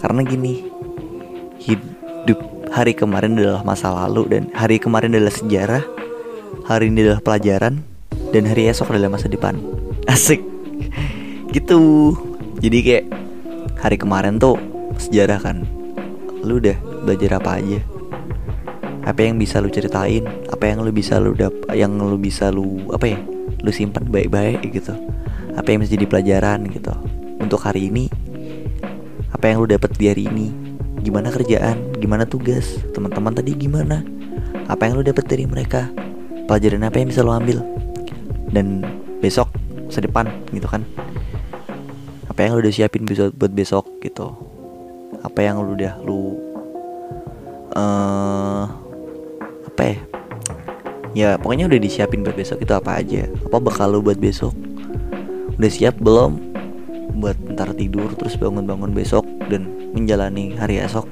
Karena 0.00 0.24
gini 0.24 0.66
hidup 1.62 2.40
hari 2.72 2.96
kemarin 2.96 3.36
adalah 3.36 3.60
masa 3.60 3.92
lalu 3.92 4.32
dan 4.32 4.48
hari 4.56 4.80
kemarin 4.80 5.12
adalah 5.12 5.36
sejarah, 5.36 5.84
hari 6.64 6.88
ini 6.88 7.04
adalah 7.04 7.20
pelajaran 7.20 7.84
dan 8.32 8.42
hari 8.48 8.72
esok 8.72 8.96
adalah 8.96 9.12
masa 9.12 9.28
depan. 9.28 9.60
Asik. 10.12 10.40
Gitu. 11.52 11.80
Jadi 12.64 12.78
kayak 12.80 13.04
hari 13.76 14.00
kemarin 14.00 14.40
tuh 14.40 14.56
sejarah 14.96 15.36
kan. 15.36 15.68
Lu 16.40 16.58
udah 16.58 16.74
belajar 17.04 17.38
apa 17.38 17.60
aja? 17.60 17.84
Apa 19.04 19.20
yang 19.20 19.36
bisa 19.36 19.60
lu 19.60 19.68
ceritain? 19.68 20.24
Apa 20.48 20.72
yang 20.72 20.80
lu 20.80 20.90
bisa 20.96 21.20
lu 21.20 21.36
dap 21.36 21.52
yang 21.76 22.00
lu 22.00 22.16
bisa 22.16 22.48
lu 22.48 22.88
apa 22.88 23.04
ya? 23.04 23.20
Lu 23.60 23.68
simpan 23.68 24.08
baik-baik 24.08 24.64
gitu. 24.72 24.96
Apa 25.52 25.76
yang 25.76 25.84
bisa 25.84 25.92
jadi 25.92 26.08
pelajaran 26.08 26.64
gitu. 26.72 26.94
Untuk 27.36 27.60
hari 27.60 27.92
ini 27.92 28.08
apa 29.28 29.44
yang 29.52 29.60
lu 29.60 29.68
dapat 29.68 29.92
di 29.98 30.08
hari 30.08 30.24
ini 30.30 30.61
gimana 31.02 31.34
kerjaan, 31.34 31.98
gimana 31.98 32.22
tugas, 32.22 32.78
teman-teman 32.94 33.34
tadi 33.34 33.58
gimana, 33.58 34.06
apa 34.70 34.86
yang 34.86 34.94
lo 34.94 35.02
dapet 35.02 35.26
dari 35.26 35.44
mereka, 35.50 35.90
pelajaran 36.46 36.86
apa 36.86 37.02
yang 37.02 37.10
bisa 37.10 37.26
lo 37.26 37.34
ambil, 37.34 37.58
dan 38.54 38.86
besok 39.18 39.50
sedepan 39.90 40.30
gitu 40.54 40.70
kan, 40.70 40.86
apa 42.30 42.38
yang 42.46 42.54
lo 42.54 42.62
udah 42.62 42.70
siapin 42.70 43.02
buat 43.04 43.52
besok 43.52 43.98
gitu, 43.98 44.30
apa 45.26 45.38
yang 45.42 45.58
lo 45.58 45.74
udah 45.74 45.98
lo 46.06 46.38
uh, 47.74 48.64
apa 49.74 49.82
ya, 49.82 49.98
ya 51.12 51.28
pokoknya 51.34 51.66
udah 51.66 51.80
disiapin 51.82 52.22
buat 52.22 52.38
besok 52.38 52.62
itu 52.62 52.72
apa 52.72 53.02
aja, 53.02 53.26
apa 53.26 53.58
bakal 53.58 53.90
lo 53.90 53.98
buat 53.98 54.22
besok, 54.22 54.54
udah 55.58 55.70
siap 55.70 55.98
belum? 55.98 56.54
Buat 57.12 57.36
ntar 57.58 57.76
tidur 57.76 58.08
terus 58.16 58.40
bangun-bangun 58.40 58.96
besok 58.96 59.26
dan 59.52 59.81
menjalani 59.92 60.56
hari 60.56 60.80
esok. 60.80 61.06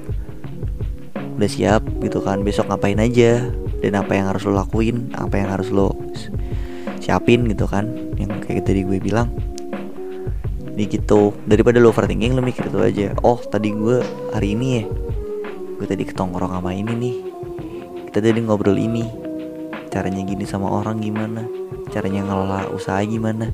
Udah 1.37 1.49
siap 1.49 1.81
gitu 2.01 2.21
kan 2.21 2.45
besok 2.45 2.69
ngapain 2.69 3.01
aja 3.01 3.49
dan 3.81 3.97
apa 3.97 4.13
yang 4.13 4.29
harus 4.29 4.45
lo 4.45 4.53
lakuin 4.53 5.09
apa 5.17 5.41
yang 5.41 5.49
harus 5.49 5.73
lo 5.73 5.97
siapin 7.01 7.49
gitu 7.49 7.65
kan 7.65 7.89
yang 8.17 8.29
kayak 8.45 8.65
tadi 8.65 8.85
gue 8.85 9.01
bilang. 9.01 9.33
Ini 10.71 10.85
gitu 10.87 11.33
daripada 11.49 11.81
lo 11.81 11.89
overthinking 11.89 12.37
lo 12.37 12.45
mikir 12.45 12.69
itu 12.69 12.77
aja. 12.81 13.07
Oh 13.25 13.41
tadi 13.41 13.73
gue 13.73 14.05
hari 14.33 14.53
ini 14.53 14.67
ya 14.81 14.83
gue 15.81 15.87
tadi 15.89 16.05
ketongkrong 16.05 16.53
sama 16.53 16.77
ini 16.77 16.93
nih 16.93 17.15
kita 18.09 18.21
tadi 18.21 18.39
ngobrol 18.43 18.77
ini. 18.77 19.05
Caranya 19.91 20.23
gini 20.23 20.47
sama 20.47 20.71
orang 20.71 21.03
gimana? 21.03 21.43
Caranya 21.91 22.23
ngelola 22.23 22.71
usaha 22.71 23.03
gimana? 23.03 23.51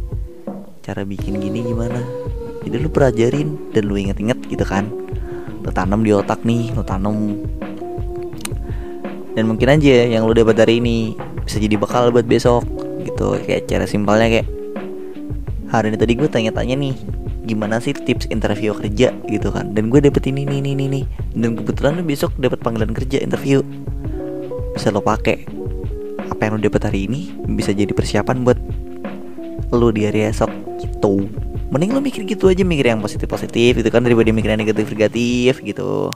Cara 0.86 1.01
bikin 1.01 1.41
gini 1.41 1.65
gimana? 1.65 1.98
Jadi 2.62 2.77
lu 2.77 2.93
pelajarin 2.93 3.57
dan 3.74 3.89
lu 3.89 3.98
inget-inget 3.98 4.38
gitu 4.46 4.62
kan 4.62 5.07
lo 5.68 5.72
tanam 5.76 6.00
di 6.00 6.16
otak 6.16 6.48
nih 6.48 6.72
lo 6.72 6.88
tanam. 6.88 7.36
Dan 9.36 9.44
mungkin 9.52 9.68
aja 9.68 10.08
yang 10.08 10.24
lo 10.24 10.32
dapat 10.32 10.56
dari 10.56 10.80
ini 10.80 11.14
bisa 11.44 11.60
jadi 11.60 11.76
bekal 11.76 12.10
buat 12.16 12.24
besok 12.24 12.64
gitu. 13.04 13.36
Kayak 13.44 13.68
cara 13.68 13.84
simpelnya 13.84 14.32
kayak 14.32 14.48
hari 15.68 15.92
ini 15.92 15.98
tadi 16.00 16.14
gue 16.16 16.30
tanya-tanya 16.32 16.80
nih 16.80 16.96
gimana 17.44 17.84
sih 17.84 17.92
tips 17.92 18.32
interview 18.32 18.72
kerja? 18.72 19.12
Gitu 19.28 19.52
kan. 19.52 19.76
Dan 19.76 19.92
gue 19.92 20.00
dapet 20.00 20.24
ini 20.32 20.48
nih 20.48 20.64
nih 20.64 20.88
nih 20.88 21.06
dan 21.36 21.60
kebetulan 21.60 22.00
lo 22.00 22.04
besok 22.08 22.32
dapat 22.40 22.64
panggilan 22.64 22.96
kerja 22.96 23.20
interview. 23.20 23.60
Bisa 24.72 24.88
lo 24.96 25.04
pakai. 25.04 25.44
Apa 26.32 26.48
yang 26.48 26.58
lo 26.58 26.62
dapat 26.64 26.88
hari 26.88 27.12
ini 27.12 27.36
bisa 27.60 27.76
jadi 27.76 27.92
persiapan 27.92 28.48
buat 28.48 28.60
lo 29.76 29.92
di 29.92 30.08
hari 30.08 30.32
esok 30.32 30.48
gitu 30.80 31.28
mending 31.68 31.92
lo 31.92 32.00
mikir 32.00 32.24
gitu 32.24 32.48
aja 32.48 32.64
mikir 32.64 32.88
yang 32.96 33.04
positif 33.04 33.28
positif 33.28 33.76
gitu 33.76 33.90
kan 33.92 34.00
daripada 34.04 34.32
mikir 34.32 34.56
yang 34.56 34.62
negatif 34.64 34.88
negatif 34.92 35.60
gitu. 35.60 36.16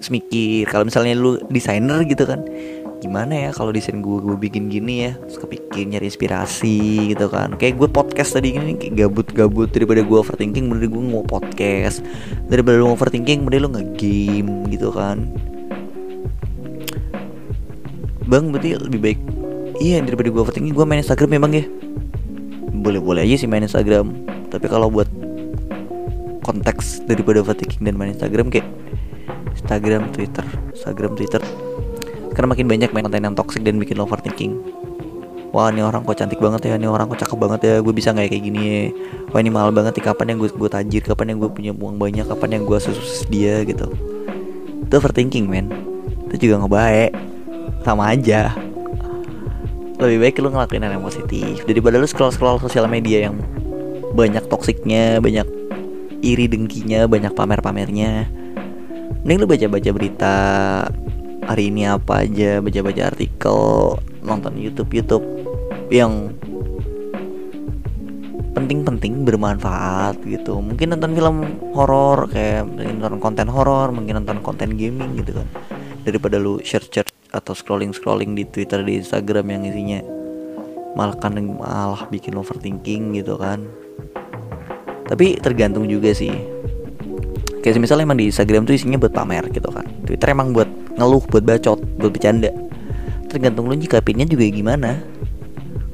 Terus 0.00 0.08
mikir 0.10 0.66
kalau 0.66 0.88
misalnya 0.88 1.12
lu 1.14 1.36
desainer 1.52 2.02
gitu 2.08 2.24
kan 2.24 2.42
gimana 3.00 3.48
ya 3.48 3.50
kalau 3.56 3.72
desain 3.72 4.04
gue 4.04 4.16
gue 4.20 4.36
bikin 4.36 4.68
gini 4.68 5.08
ya? 5.08 5.12
Terus 5.16 5.40
kepikir 5.40 5.88
nyari 5.88 6.12
inspirasi 6.12 7.12
gitu 7.16 7.32
kan. 7.32 7.56
Kayak 7.56 7.80
gue 7.80 7.88
podcast 7.88 8.36
tadi 8.36 8.52
kayak 8.52 8.92
gabut-gabut 8.92 9.72
daripada 9.72 10.04
gue 10.04 10.18
overthinking 10.20 10.68
mending 10.68 10.92
gue 10.92 11.02
mau 11.04 11.24
podcast. 11.24 12.04
Daripada 12.52 12.76
lu 12.76 12.92
overthinking 12.92 13.46
mending 13.46 13.60
lu 13.64 13.68
nge-game 13.72 14.50
gitu 14.68 14.92
kan. 14.92 15.28
Bang 18.28 18.52
berarti 18.54 18.78
lebih 18.78 19.00
baik 19.00 19.20
iya 19.80 19.98
daripada 20.04 20.28
gue 20.28 20.40
overthinking 20.44 20.76
gue 20.76 20.86
main 20.86 21.00
Instagram 21.00 21.40
memang 21.40 21.52
ya? 21.56 21.64
Boleh-boleh 22.70 23.24
aja 23.24 23.44
sih 23.44 23.48
main 23.48 23.64
Instagram 23.64 24.39
tapi 24.50 24.66
kalau 24.66 24.90
buat 24.90 25.06
konteks 26.42 27.06
daripada 27.06 27.40
overthinking 27.40 27.86
dan 27.86 27.94
main 27.94 28.12
Instagram 28.12 28.50
kayak 28.50 28.66
Instagram 29.54 30.10
Twitter 30.10 30.44
Instagram 30.74 31.14
Twitter 31.14 31.42
karena 32.34 32.46
makin 32.50 32.66
banyak 32.66 32.90
main 32.90 33.04
konten 33.06 33.22
yang 33.22 33.36
toxic 33.38 33.62
dan 33.62 33.78
bikin 33.78 34.02
overthinking 34.02 34.58
wah 35.50 35.68
ini 35.70 35.82
orang 35.82 36.06
kok 36.06 36.16
cantik 36.18 36.38
banget 36.38 36.70
ya 36.70 36.74
ini 36.78 36.86
orang 36.86 37.10
kok 37.10 37.26
cakep 37.26 37.38
banget 37.38 37.60
ya 37.66 37.74
gue 37.82 37.94
bisa 37.94 38.14
nggak 38.14 38.30
kayak 38.30 38.42
gini 38.42 38.60
ya? 38.62 38.80
Wah 39.34 39.38
ini 39.42 39.50
mahal 39.50 39.70
banget 39.74 39.98
nih 39.98 40.04
kapan 40.06 40.26
yang 40.34 40.38
gue 40.42 40.50
gue 40.50 40.70
tajir 40.70 41.02
kapan 41.02 41.34
yang 41.34 41.38
gue 41.42 41.50
punya 41.50 41.72
uang 41.74 41.98
banyak 41.98 42.26
kapan 42.26 42.58
yang 42.58 42.62
gue 42.66 42.78
susus 42.78 43.26
dia 43.26 43.62
gitu. 43.66 43.90
Itu 44.86 44.94
overthinking 44.94 45.46
men. 45.50 45.70
Itu 46.30 46.46
juga 46.46 46.62
ngebaik 46.62 47.12
sama 47.82 48.14
aja. 48.14 48.54
Lebih 50.00 50.18
baik 50.22 50.40
lu 50.40 50.48
ngelakuin 50.54 50.86
hal 50.86 50.96
yang 50.96 51.04
positif. 51.04 51.66
Daripada 51.66 52.00
lu 52.00 52.06
scroll 52.08 52.32
scroll 52.32 52.62
sosial 52.62 52.86
media 52.88 53.28
yang 53.28 53.36
banyak 54.10 54.44
toksiknya 54.50 55.18
banyak 55.22 55.46
iri 56.20 56.46
dengkinya 56.50 57.08
banyak 57.08 57.32
pamer 57.32 57.64
pamernya 57.64 58.28
mending 59.24 59.38
lu 59.40 59.46
baca 59.48 59.66
baca 59.68 59.90
berita 59.92 60.36
hari 61.44 61.72
ini 61.72 61.88
apa 61.88 62.24
aja 62.24 62.60
baca 62.60 62.80
baca 62.84 63.02
artikel 63.10 63.60
nonton 64.20 64.54
YouTube 64.60 64.90
YouTube 64.92 65.24
yang 65.90 66.32
penting-penting 68.50 69.24
bermanfaat 69.24 70.20
gitu. 70.26 70.58
Mungkin 70.58 70.94
nonton 70.94 71.14
film 71.14 71.36
horor 71.72 72.28
kayak 72.28 72.66
nonton 72.98 73.22
konten 73.22 73.48
horor 73.48 73.94
mungkin 73.94 74.22
nonton 74.22 74.42
konten 74.42 74.74
gaming 74.74 75.16
gitu 75.18 75.40
kan. 75.40 75.48
Daripada 76.04 76.36
lu 76.36 76.58
share 76.60 76.84
share 76.84 77.08
atau 77.30 77.54
scrolling 77.54 77.94
scrolling 77.94 78.34
di 78.34 78.44
Twitter 78.46 78.82
di 78.82 78.98
Instagram 78.98 79.54
yang 79.54 79.62
isinya 79.66 80.00
malah 80.94 81.16
kan 81.16 81.36
malah 81.38 82.06
bikin 82.10 82.34
overthinking 82.36 83.16
gitu 83.18 83.38
kan. 83.38 83.66
Tapi 85.06 85.42
tergantung 85.42 85.86
juga 85.90 86.14
sih. 86.14 86.30
Kayak 87.60 87.82
misalnya 87.82 88.08
emang 88.08 88.18
di 88.18 88.30
Instagram 88.30 88.64
tuh 88.64 88.78
isinya 88.78 88.96
buat 88.96 89.12
pamer 89.12 89.50
gitu 89.52 89.68
kan. 89.68 89.84
Twitter 90.06 90.32
emang 90.32 90.56
buat 90.56 90.70
ngeluh 90.96 91.22
buat 91.28 91.44
bacot 91.44 91.78
buat 92.00 92.12
bercanda. 92.14 92.48
Tergantung 93.28 93.68
lu 93.68 93.76
nyikapinnya 93.76 94.24
juga 94.24 94.48
gimana. 94.48 95.02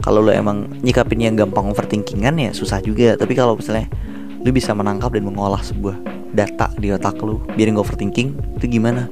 Kalau 0.05 0.23
lu 0.23 0.31
emang 0.31 0.71
nyikapin 0.87 1.19
yang 1.19 1.35
gampang 1.35 1.67
overthinkingan 1.73 2.39
ya 2.39 2.51
susah 2.55 2.79
juga. 2.79 3.19
Tapi 3.19 3.35
kalau 3.35 3.59
misalnya 3.59 3.91
lu 4.47 4.55
bisa 4.55 4.71
menangkap 4.77 5.11
dan 5.11 5.27
mengolah 5.27 5.59
sebuah 5.59 5.99
data 6.37 6.71
di 6.79 6.93
otak 6.95 7.19
lu 7.25 7.43
biar 7.59 7.73
nggak 7.75 7.83
overthinking 7.83 8.29
itu 8.63 8.67
gimana? 8.79 9.11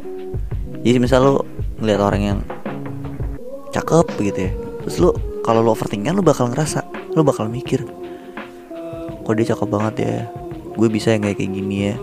Jadi 0.85 0.99
misal 1.01 1.21
lu 1.27 1.35
ngeliat 1.83 2.01
orang 2.01 2.23
yang 2.23 2.39
cakep 3.75 4.07
gitu 4.23 4.39
ya 4.47 4.53
terus 4.87 4.97
lu 5.03 5.11
kalau 5.45 5.61
lu 5.61 5.77
overthinking 5.77 6.17
lu 6.17 6.25
bakal 6.25 6.49
ngerasa 6.49 6.81
lu 7.13 7.21
bakal 7.21 7.53
mikir 7.53 7.85
kok 9.25 9.35
dia 9.41 9.57
cakep 9.57 9.69
banget 9.73 9.95
ya? 10.05 10.17
Gue 10.77 10.89
bisa 10.93 11.17
yang 11.17 11.25
kayak 11.25 11.41
gini 11.41 11.93
ya? 11.93 11.95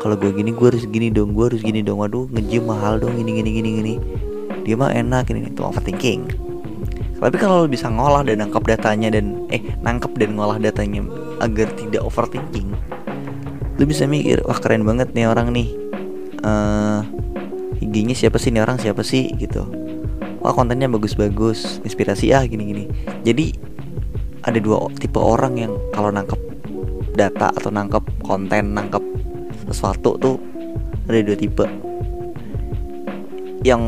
Kalau 0.00 0.16
gue 0.16 0.32
gini 0.32 0.48
gue 0.48 0.64
harus 0.64 0.88
gini 0.88 1.12
dong 1.12 1.36
gue 1.36 1.44
harus 1.52 1.60
gini 1.60 1.84
dong. 1.84 2.00
Waduh 2.00 2.24
ngejim 2.32 2.64
mahal 2.64 2.96
dong 2.96 3.20
gini 3.20 3.36
gini 3.36 3.50
gini 3.52 3.68
gini. 3.80 3.94
Dia 4.64 4.80
mah 4.80 4.88
enak 4.96 5.28
ini 5.28 5.52
itu 5.52 5.60
overthinking. 5.60 6.24
Tapi 7.20 7.36
kalau 7.36 7.64
lo 7.64 7.68
bisa 7.68 7.92
ngolah 7.92 8.24
dan 8.24 8.40
nangkap 8.40 8.64
datanya 8.64 9.12
dan 9.12 9.44
eh 9.52 9.60
nangkep 9.84 10.16
dan 10.16 10.40
ngolah 10.40 10.56
datanya 10.56 11.04
agar 11.44 11.68
tidak 11.76 12.00
overthinking 12.00 12.72
lu 13.80 13.88
bisa 13.88 14.04
mikir 14.04 14.44
wah 14.44 14.60
keren 14.60 14.84
banget 14.84 15.12
nih 15.12 15.28
orang 15.28 15.52
nih. 15.52 15.68
Uh, 16.40 17.04
IG-nya 17.80 18.16
siapa 18.16 18.40
sih? 18.40 18.52
Nih 18.52 18.64
orang 18.64 18.80
siapa 18.80 19.04
sih? 19.04 19.28
Gitu 19.36 19.89
wah 20.40 20.52
kontennya 20.56 20.88
bagus-bagus 20.88 21.84
inspirasi 21.84 22.32
ah 22.32 22.44
gini-gini. 22.44 22.88
Jadi 23.22 23.54
ada 24.40 24.56
dua 24.56 24.88
tipe 24.96 25.20
orang 25.20 25.60
yang 25.60 25.72
kalau 25.92 26.08
nangkep 26.08 26.40
data 27.14 27.52
atau 27.52 27.68
nangkep 27.68 28.02
konten 28.24 28.72
nangkep 28.72 29.04
sesuatu 29.68 30.16
tuh 30.16 30.36
ada 31.06 31.20
dua 31.20 31.36
tipe. 31.36 31.64
Yang 33.60 33.82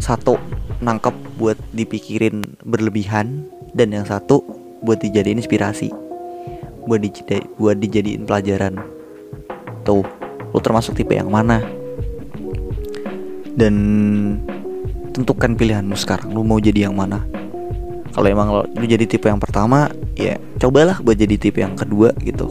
satu 0.00 0.40
nangkep 0.80 1.14
buat 1.36 1.60
dipikirin 1.76 2.56
berlebihan 2.64 3.46
dan 3.76 3.92
yang 3.92 4.08
satu 4.08 4.42
buat 4.82 4.98
dijadiin 4.98 5.38
inspirasi 5.38 5.92
buat 6.86 6.98
dijadi 6.98 7.46
buat 7.58 7.78
dijadiin 7.78 8.26
pelajaran. 8.26 8.74
Tuh 9.86 10.02
lu 10.52 10.58
termasuk 10.60 10.98
tipe 10.98 11.14
yang 11.14 11.30
mana? 11.30 11.62
Dan 13.52 13.74
tentukan 15.12 15.54
pilihanmu 15.54 15.94
sekarang. 15.94 16.32
Lu 16.32 16.42
mau 16.42 16.58
jadi 16.58 16.88
yang 16.88 16.96
mana? 16.96 17.20
Kalau 18.12 18.28
emang 18.28 18.48
lu 18.76 18.84
jadi 18.84 19.08
tipe 19.08 19.24
yang 19.24 19.40
pertama 19.40 19.88
ya 20.12 20.36
cobalah 20.60 21.00
buat 21.00 21.16
jadi 21.16 21.36
tipe 21.40 21.64
yang 21.64 21.72
kedua 21.72 22.12
gitu. 22.20 22.48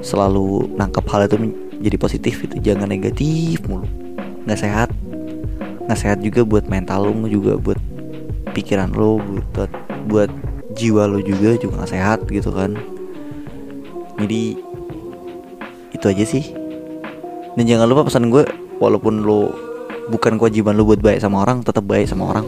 Selalu 0.00 0.72
nangkep 0.76 1.04
hal 1.08 1.28
itu 1.28 1.36
menjadi 1.36 1.96
positif 2.00 2.34
itu 2.44 2.56
jangan 2.60 2.88
negatif 2.88 3.60
mulu. 3.68 3.84
Nggak 4.48 4.60
sehat. 4.60 4.88
Nggak 5.84 5.98
sehat 6.00 6.18
juga 6.24 6.40
buat 6.48 6.64
mental 6.68 7.12
lo 7.12 7.12
juga 7.28 7.60
buat 7.60 7.76
pikiran 8.56 8.92
lo 8.96 9.20
buat 9.52 9.68
buat 10.08 10.30
jiwa 10.76 11.04
lo 11.08 11.20
juga 11.20 11.60
juga 11.60 11.84
nggak 11.84 11.92
sehat 11.92 12.18
gitu 12.32 12.48
kan. 12.52 12.72
Jadi 14.16 14.56
itu 15.92 16.04
aja 16.08 16.24
sih. 16.24 16.56
Dan 17.56 17.68
jangan 17.68 17.88
lupa 17.88 18.08
pesan 18.08 18.32
gue 18.32 18.48
walaupun 18.80 19.24
lo 19.24 19.65
bukan 20.10 20.38
kewajiban 20.38 20.78
lo 20.78 20.86
buat 20.86 21.02
baik 21.02 21.18
sama 21.18 21.42
orang 21.42 21.62
tetap 21.66 21.84
baik 21.86 22.06
sama 22.06 22.30
orang. 22.30 22.46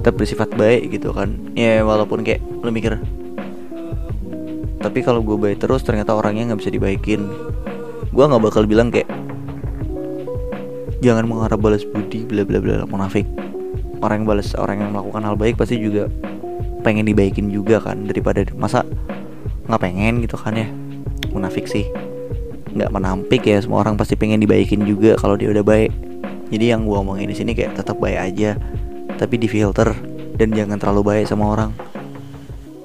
Tetap 0.00 0.16
bersifat 0.16 0.48
baik 0.56 0.92
gitu 0.96 1.12
kan. 1.12 1.36
Ya 1.52 1.84
walaupun 1.84 2.24
kayak 2.24 2.40
lo 2.64 2.72
mikir 2.72 2.96
tapi 4.80 5.04
kalau 5.04 5.20
gue 5.20 5.36
baik 5.36 5.60
terus 5.60 5.84
ternyata 5.84 6.16
orangnya 6.16 6.50
nggak 6.50 6.60
bisa 6.64 6.72
dibaikin. 6.72 7.28
Gue 8.10 8.24
nggak 8.24 8.40
bakal 8.40 8.64
bilang 8.64 8.88
kayak 8.88 9.06
jangan 11.04 11.28
mengharap 11.28 11.60
balas 11.60 11.84
budi 11.84 12.24
bla 12.24 12.48
bla 12.48 12.58
bla 12.64 12.88
munafik. 12.88 13.28
Orang 14.00 14.24
yang 14.24 14.26
balas 14.26 14.56
orang 14.56 14.80
yang 14.80 14.90
melakukan 14.96 15.22
hal 15.28 15.36
baik 15.36 15.60
pasti 15.60 15.76
juga 15.76 16.08
pengen 16.80 17.04
dibaikin 17.04 17.52
juga 17.52 17.76
kan 17.76 18.08
daripada 18.08 18.40
masa 18.56 18.88
nggak 19.68 19.80
pengen? 19.84 20.24
gitu 20.24 20.40
kan 20.40 20.56
ya. 20.56 20.68
Munafik 21.28 21.68
sih. 21.68 21.84
Nggak 22.72 22.88
menampik 22.88 23.44
ya 23.44 23.60
semua 23.60 23.84
orang 23.84 24.00
pasti 24.00 24.16
pengen 24.16 24.40
dibaikin 24.40 24.80
juga 24.88 25.12
kalau 25.20 25.36
dia 25.36 25.52
udah 25.52 25.60
baik 25.60 25.92
jadi 26.50 26.74
yang 26.76 26.82
gue 26.84 26.98
omongin 26.98 27.30
di 27.30 27.36
sini 27.38 27.54
kayak 27.54 27.78
tetap 27.78 27.96
baik 28.02 28.18
aja 28.18 28.58
tapi 29.16 29.38
di 29.38 29.46
filter 29.46 29.94
dan 30.40 30.56
jangan 30.56 30.80
terlalu 30.80 31.02
baik 31.04 31.26
sama 31.28 31.52
orang. 31.52 31.70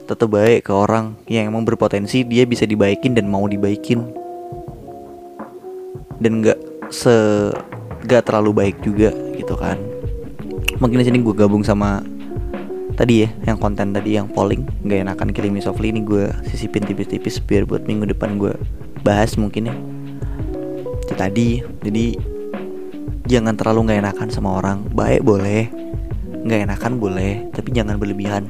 Tetap 0.04 0.28
baik 0.28 0.68
ke 0.68 0.74
orang 0.76 1.16
yang 1.32 1.48
emang 1.48 1.64
berpotensi 1.64 2.28
dia 2.28 2.44
bisa 2.44 2.68
dibaikin 2.68 3.16
dan 3.16 3.32
mau 3.32 3.48
dibaikin. 3.48 4.04
Dan 6.20 6.44
nggak 6.44 6.60
se 6.92 7.16
gak 8.06 8.28
terlalu 8.28 8.52
baik 8.52 8.78
juga 8.84 9.16
gitu 9.40 9.56
kan. 9.56 9.80
Mungkin 10.78 11.00
di 11.00 11.06
sini 11.08 11.24
gue 11.24 11.32
gabung 11.32 11.64
sama 11.64 12.04
tadi 13.00 13.24
ya 13.26 13.30
yang 13.48 13.56
konten 13.56 13.96
tadi 13.96 14.20
yang 14.20 14.28
polling. 14.28 14.68
Nggak 14.84 15.08
enakan 15.08 15.30
kirim 15.32 15.56
softly 15.64 15.96
ini 15.96 16.04
gue 16.04 16.28
sisipin 16.52 16.84
tipis-tipis 16.84 17.40
biar 17.40 17.64
buat 17.64 17.88
minggu 17.88 18.12
depan 18.12 18.36
gue 18.36 18.52
bahas 19.02 19.40
mungkin 19.40 19.72
ya. 19.72 19.76
Itu 21.08 21.16
tadi 21.16 21.64
jadi 21.82 22.35
jangan 23.26 23.58
terlalu 23.58 23.90
nggak 23.90 24.00
enakan 24.06 24.30
sama 24.30 24.50
orang. 24.62 24.86
Baik 24.94 25.26
boleh. 25.26 25.70
Nggak 26.46 26.60
enakan 26.70 26.94
boleh. 27.02 27.50
Tapi 27.52 27.70
jangan 27.74 27.98
berlebihan. 27.98 28.46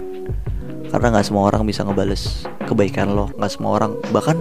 Karena 0.92 1.16
nggak 1.16 1.26
semua 1.28 1.50
orang 1.50 1.64
bisa 1.68 1.84
ngebales 1.84 2.48
kebaikan 2.68 3.16
lo. 3.16 3.32
Nggak 3.36 3.52
semua 3.52 3.72
orang 3.80 3.98
bahkan 4.12 4.40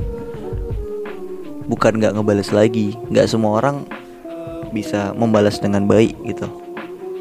bukan 1.71 1.99
nggak 2.03 2.13
ngebales 2.19 2.51
lagi. 2.51 2.99
Nggak 3.11 3.27
semua 3.31 3.63
orang 3.63 3.87
bisa 4.75 5.15
membalas 5.15 5.63
dengan 5.63 5.87
baik 5.87 6.19
gitu. 6.27 6.51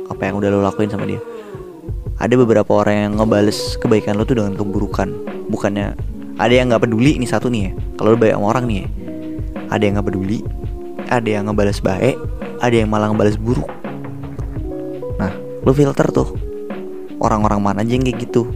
Apa 0.09 0.29
yang 0.29 0.41
udah 0.41 0.49
lo 0.49 0.65
lakuin 0.65 0.89
sama 0.89 1.05
dia. 1.05 1.21
Ada 2.17 2.33
beberapa 2.37 2.81
orang 2.81 2.95
yang 3.09 3.11
ngebales 3.21 3.77
kebaikan 3.77 4.17
lo 4.17 4.25
tuh 4.25 4.41
dengan 4.41 4.57
keburukan. 4.57 5.09
Bukannya 5.49 5.93
ada 6.41 6.53
yang 6.53 6.73
nggak 6.73 6.89
peduli 6.89 7.17
ini 7.17 7.29
satu 7.29 7.49
nih 7.49 7.69
ya. 7.69 7.71
Kalau 7.97 8.13
lo 8.13 8.17
baik 8.17 8.33
sama 8.33 8.47
orang 8.57 8.65
nih 8.65 8.77
ya. 8.81 8.87
Ada 9.69 9.83
yang 9.85 9.93
nggak 10.01 10.07
peduli. 10.09 10.39
Ada 11.13 11.29
yang 11.29 11.43
ngebales 11.49 11.77
baik 11.77 12.17
ada 12.63 12.75
yang 12.79 12.87
malah 12.87 13.11
ngebales 13.11 13.35
buruk. 13.35 13.67
Nah 15.19 15.35
lo 15.67 15.75
filter 15.75 16.07
tuh. 16.15 16.39
Orang-orang 17.19 17.59
mana 17.59 17.79
aja 17.83 17.99
yang 17.99 18.07
kayak 18.07 18.19
gitu? 18.23 18.47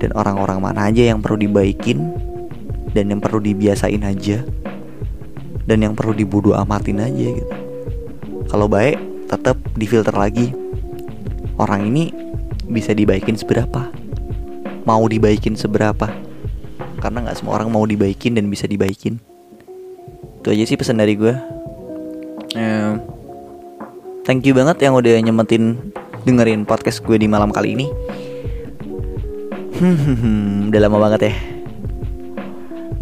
Dan 0.00 0.16
orang-orang 0.16 0.58
mana 0.64 0.88
aja 0.88 1.12
yang 1.12 1.20
perlu 1.20 1.44
dibaikin? 1.44 2.08
Dan 2.96 3.12
yang 3.12 3.20
perlu 3.20 3.44
dibiasain 3.44 4.00
aja? 4.00 4.40
Dan 5.68 5.84
yang 5.84 5.92
perlu 5.92 6.16
dibodoh 6.16 6.56
amatin 6.56 7.04
aja 7.04 7.26
gitu. 7.36 7.54
Kalau 8.48 8.68
baik 8.68 8.96
tetap 9.28 9.60
difilter 9.76 10.12
lagi. 10.16 10.52
Orang 11.54 11.86
ini 11.86 12.10
bisa 12.66 12.90
dibaikin 12.96 13.38
seberapa? 13.38 13.92
Mau 14.84 15.04
dibaikin 15.06 15.54
seberapa? 15.54 16.10
Karena 16.98 17.24
nggak 17.24 17.36
semua 17.40 17.60
orang 17.60 17.70
mau 17.70 17.84
dibaikin 17.86 18.36
dan 18.36 18.50
bisa 18.50 18.66
dibaikin. 18.66 19.20
Itu 20.40 20.52
aja 20.52 20.64
sih 20.66 20.76
pesan 20.76 21.00
dari 21.00 21.16
gue 21.16 21.32
thank 24.24 24.48
you 24.48 24.56
banget 24.56 24.80
yang 24.80 24.96
udah 24.96 25.20
nyemetin 25.20 25.92
dengerin 26.24 26.64
podcast 26.64 27.04
gue 27.04 27.20
di 27.20 27.28
malam 27.28 27.52
kali 27.52 27.76
ini. 27.76 27.86
Hmm, 29.76 30.66
udah 30.72 30.80
lama 30.80 30.98
banget 30.98 31.30
ya. 31.30 31.34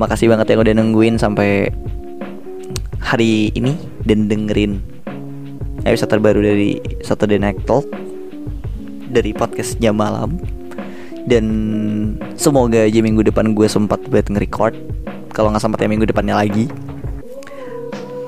Makasih 0.03 0.27
banget 0.27 0.51
yang 0.51 0.61
udah 0.67 0.75
nungguin 0.75 1.17
sampai 1.23 1.71
hari 2.99 3.55
ini 3.55 3.79
dan 4.03 4.27
dengerin 4.27 4.83
episode 5.87 6.11
terbaru 6.11 6.43
dari 6.43 6.83
Saturday 7.07 7.39
Night 7.39 7.63
Talk 7.67 7.87
dari 9.13 9.31
jam 9.79 10.01
malam 10.01 10.41
dan 11.29 11.45
semoga 12.35 12.83
aja 12.83 12.99
minggu 12.99 13.23
depan 13.23 13.55
gue 13.55 13.69
sempat 13.69 14.01
buat 14.09 14.27
nge-record 14.27 14.75
kalau 15.37 15.53
nggak 15.53 15.63
sempat 15.63 15.85
ya 15.85 15.89
minggu 15.93 16.09
depannya 16.09 16.35
lagi 16.35 16.67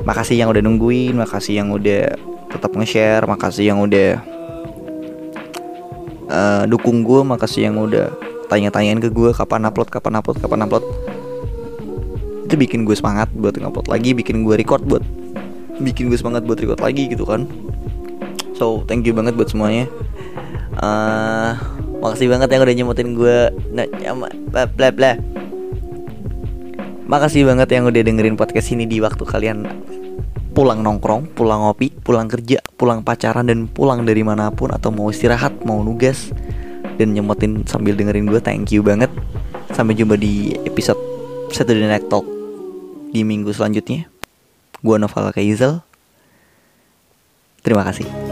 makasih 0.05 0.37
yang 0.37 0.53
udah 0.53 0.63
nungguin 0.63 1.17
makasih 1.17 1.65
yang 1.65 1.73
udah 1.73 2.13
tetap 2.55 2.71
nge-share 2.79 3.27
makasih 3.27 3.75
yang 3.75 3.83
udah 3.83 4.23
uh, 6.31 6.63
dukung 6.71 7.03
gue 7.03 7.21
makasih 7.27 7.67
yang 7.69 7.83
udah 7.83 8.15
tanya-tanyain 8.47 9.03
ke 9.03 9.11
gue 9.11 9.35
kapan 9.35 9.67
upload 9.67 9.91
kapan 9.91 10.23
upload 10.23 10.39
kapan 10.39 10.63
upload. 10.65 10.85
Itu 12.47 12.55
bikin 12.55 12.87
gue 12.87 12.95
semangat 12.95 13.33
buat 13.35 13.57
ngupload 13.59 13.91
lagi 13.91 14.15
bikin 14.15 14.47
gue 14.47 14.55
record 14.55 14.85
buat 14.87 15.03
bikin 15.81 16.07
gue 16.07 16.19
semangat 16.19 16.47
buat 16.47 16.61
record 16.61 16.79
lagi 16.79 17.11
gitu 17.11 17.27
kan. 17.27 17.51
So 18.55 18.87
thank 18.87 19.03
you 19.03 19.17
banget 19.17 19.35
buat 19.35 19.51
semuanya. 19.51 19.91
Uh, 20.79 21.59
makasih 21.99 22.31
banget 22.31 22.51
yang 22.51 22.63
udah 22.63 22.75
nyemutin 22.75 23.09
gue 23.19 23.37
nah, 23.75 23.87
bla 24.53 24.71
bla 24.71 24.89
bla. 24.95 25.13
Makasih 27.05 27.45
banget 27.45 27.69
yang 27.75 27.85
udah 27.85 28.01
dengerin 28.01 28.37
podcast 28.39 28.73
ini 28.73 28.89
di 28.89 28.97
waktu 29.03 29.29
kalian 29.29 29.69
pulang 30.55 30.87
nongkrong, 30.87 31.35
pulang 31.35 31.67
ngopi, 31.67 31.91
pulang 31.91 32.31
kerja, 32.31 32.63
pulang 32.79 33.03
pacaran 33.03 33.51
dan 33.51 33.67
pulang 33.67 34.07
dari 34.07 34.23
mana 34.23 34.55
pun 34.55 34.71
atau 34.71 34.95
mau 34.95 35.11
istirahat, 35.11 35.67
mau 35.67 35.83
nugas 35.83 36.31
dan 36.95 37.11
nyemotin 37.11 37.67
sambil 37.67 37.99
dengerin 37.99 38.31
gue. 38.31 38.39
Thank 38.39 38.71
you 38.71 38.87
banget. 38.87 39.11
Sampai 39.75 39.99
jumpa 39.99 40.15
di 40.15 40.55
episode 40.63 40.99
Saturday 41.51 41.91
Night 41.91 42.07
Talk 42.07 42.23
di 43.11 43.27
minggu 43.27 43.51
selanjutnya. 43.51 44.07
Gue 44.79 44.97
Noval 45.03 45.35
Kaizel. 45.35 45.83
Terima 47.67 47.83
kasih. 47.83 48.24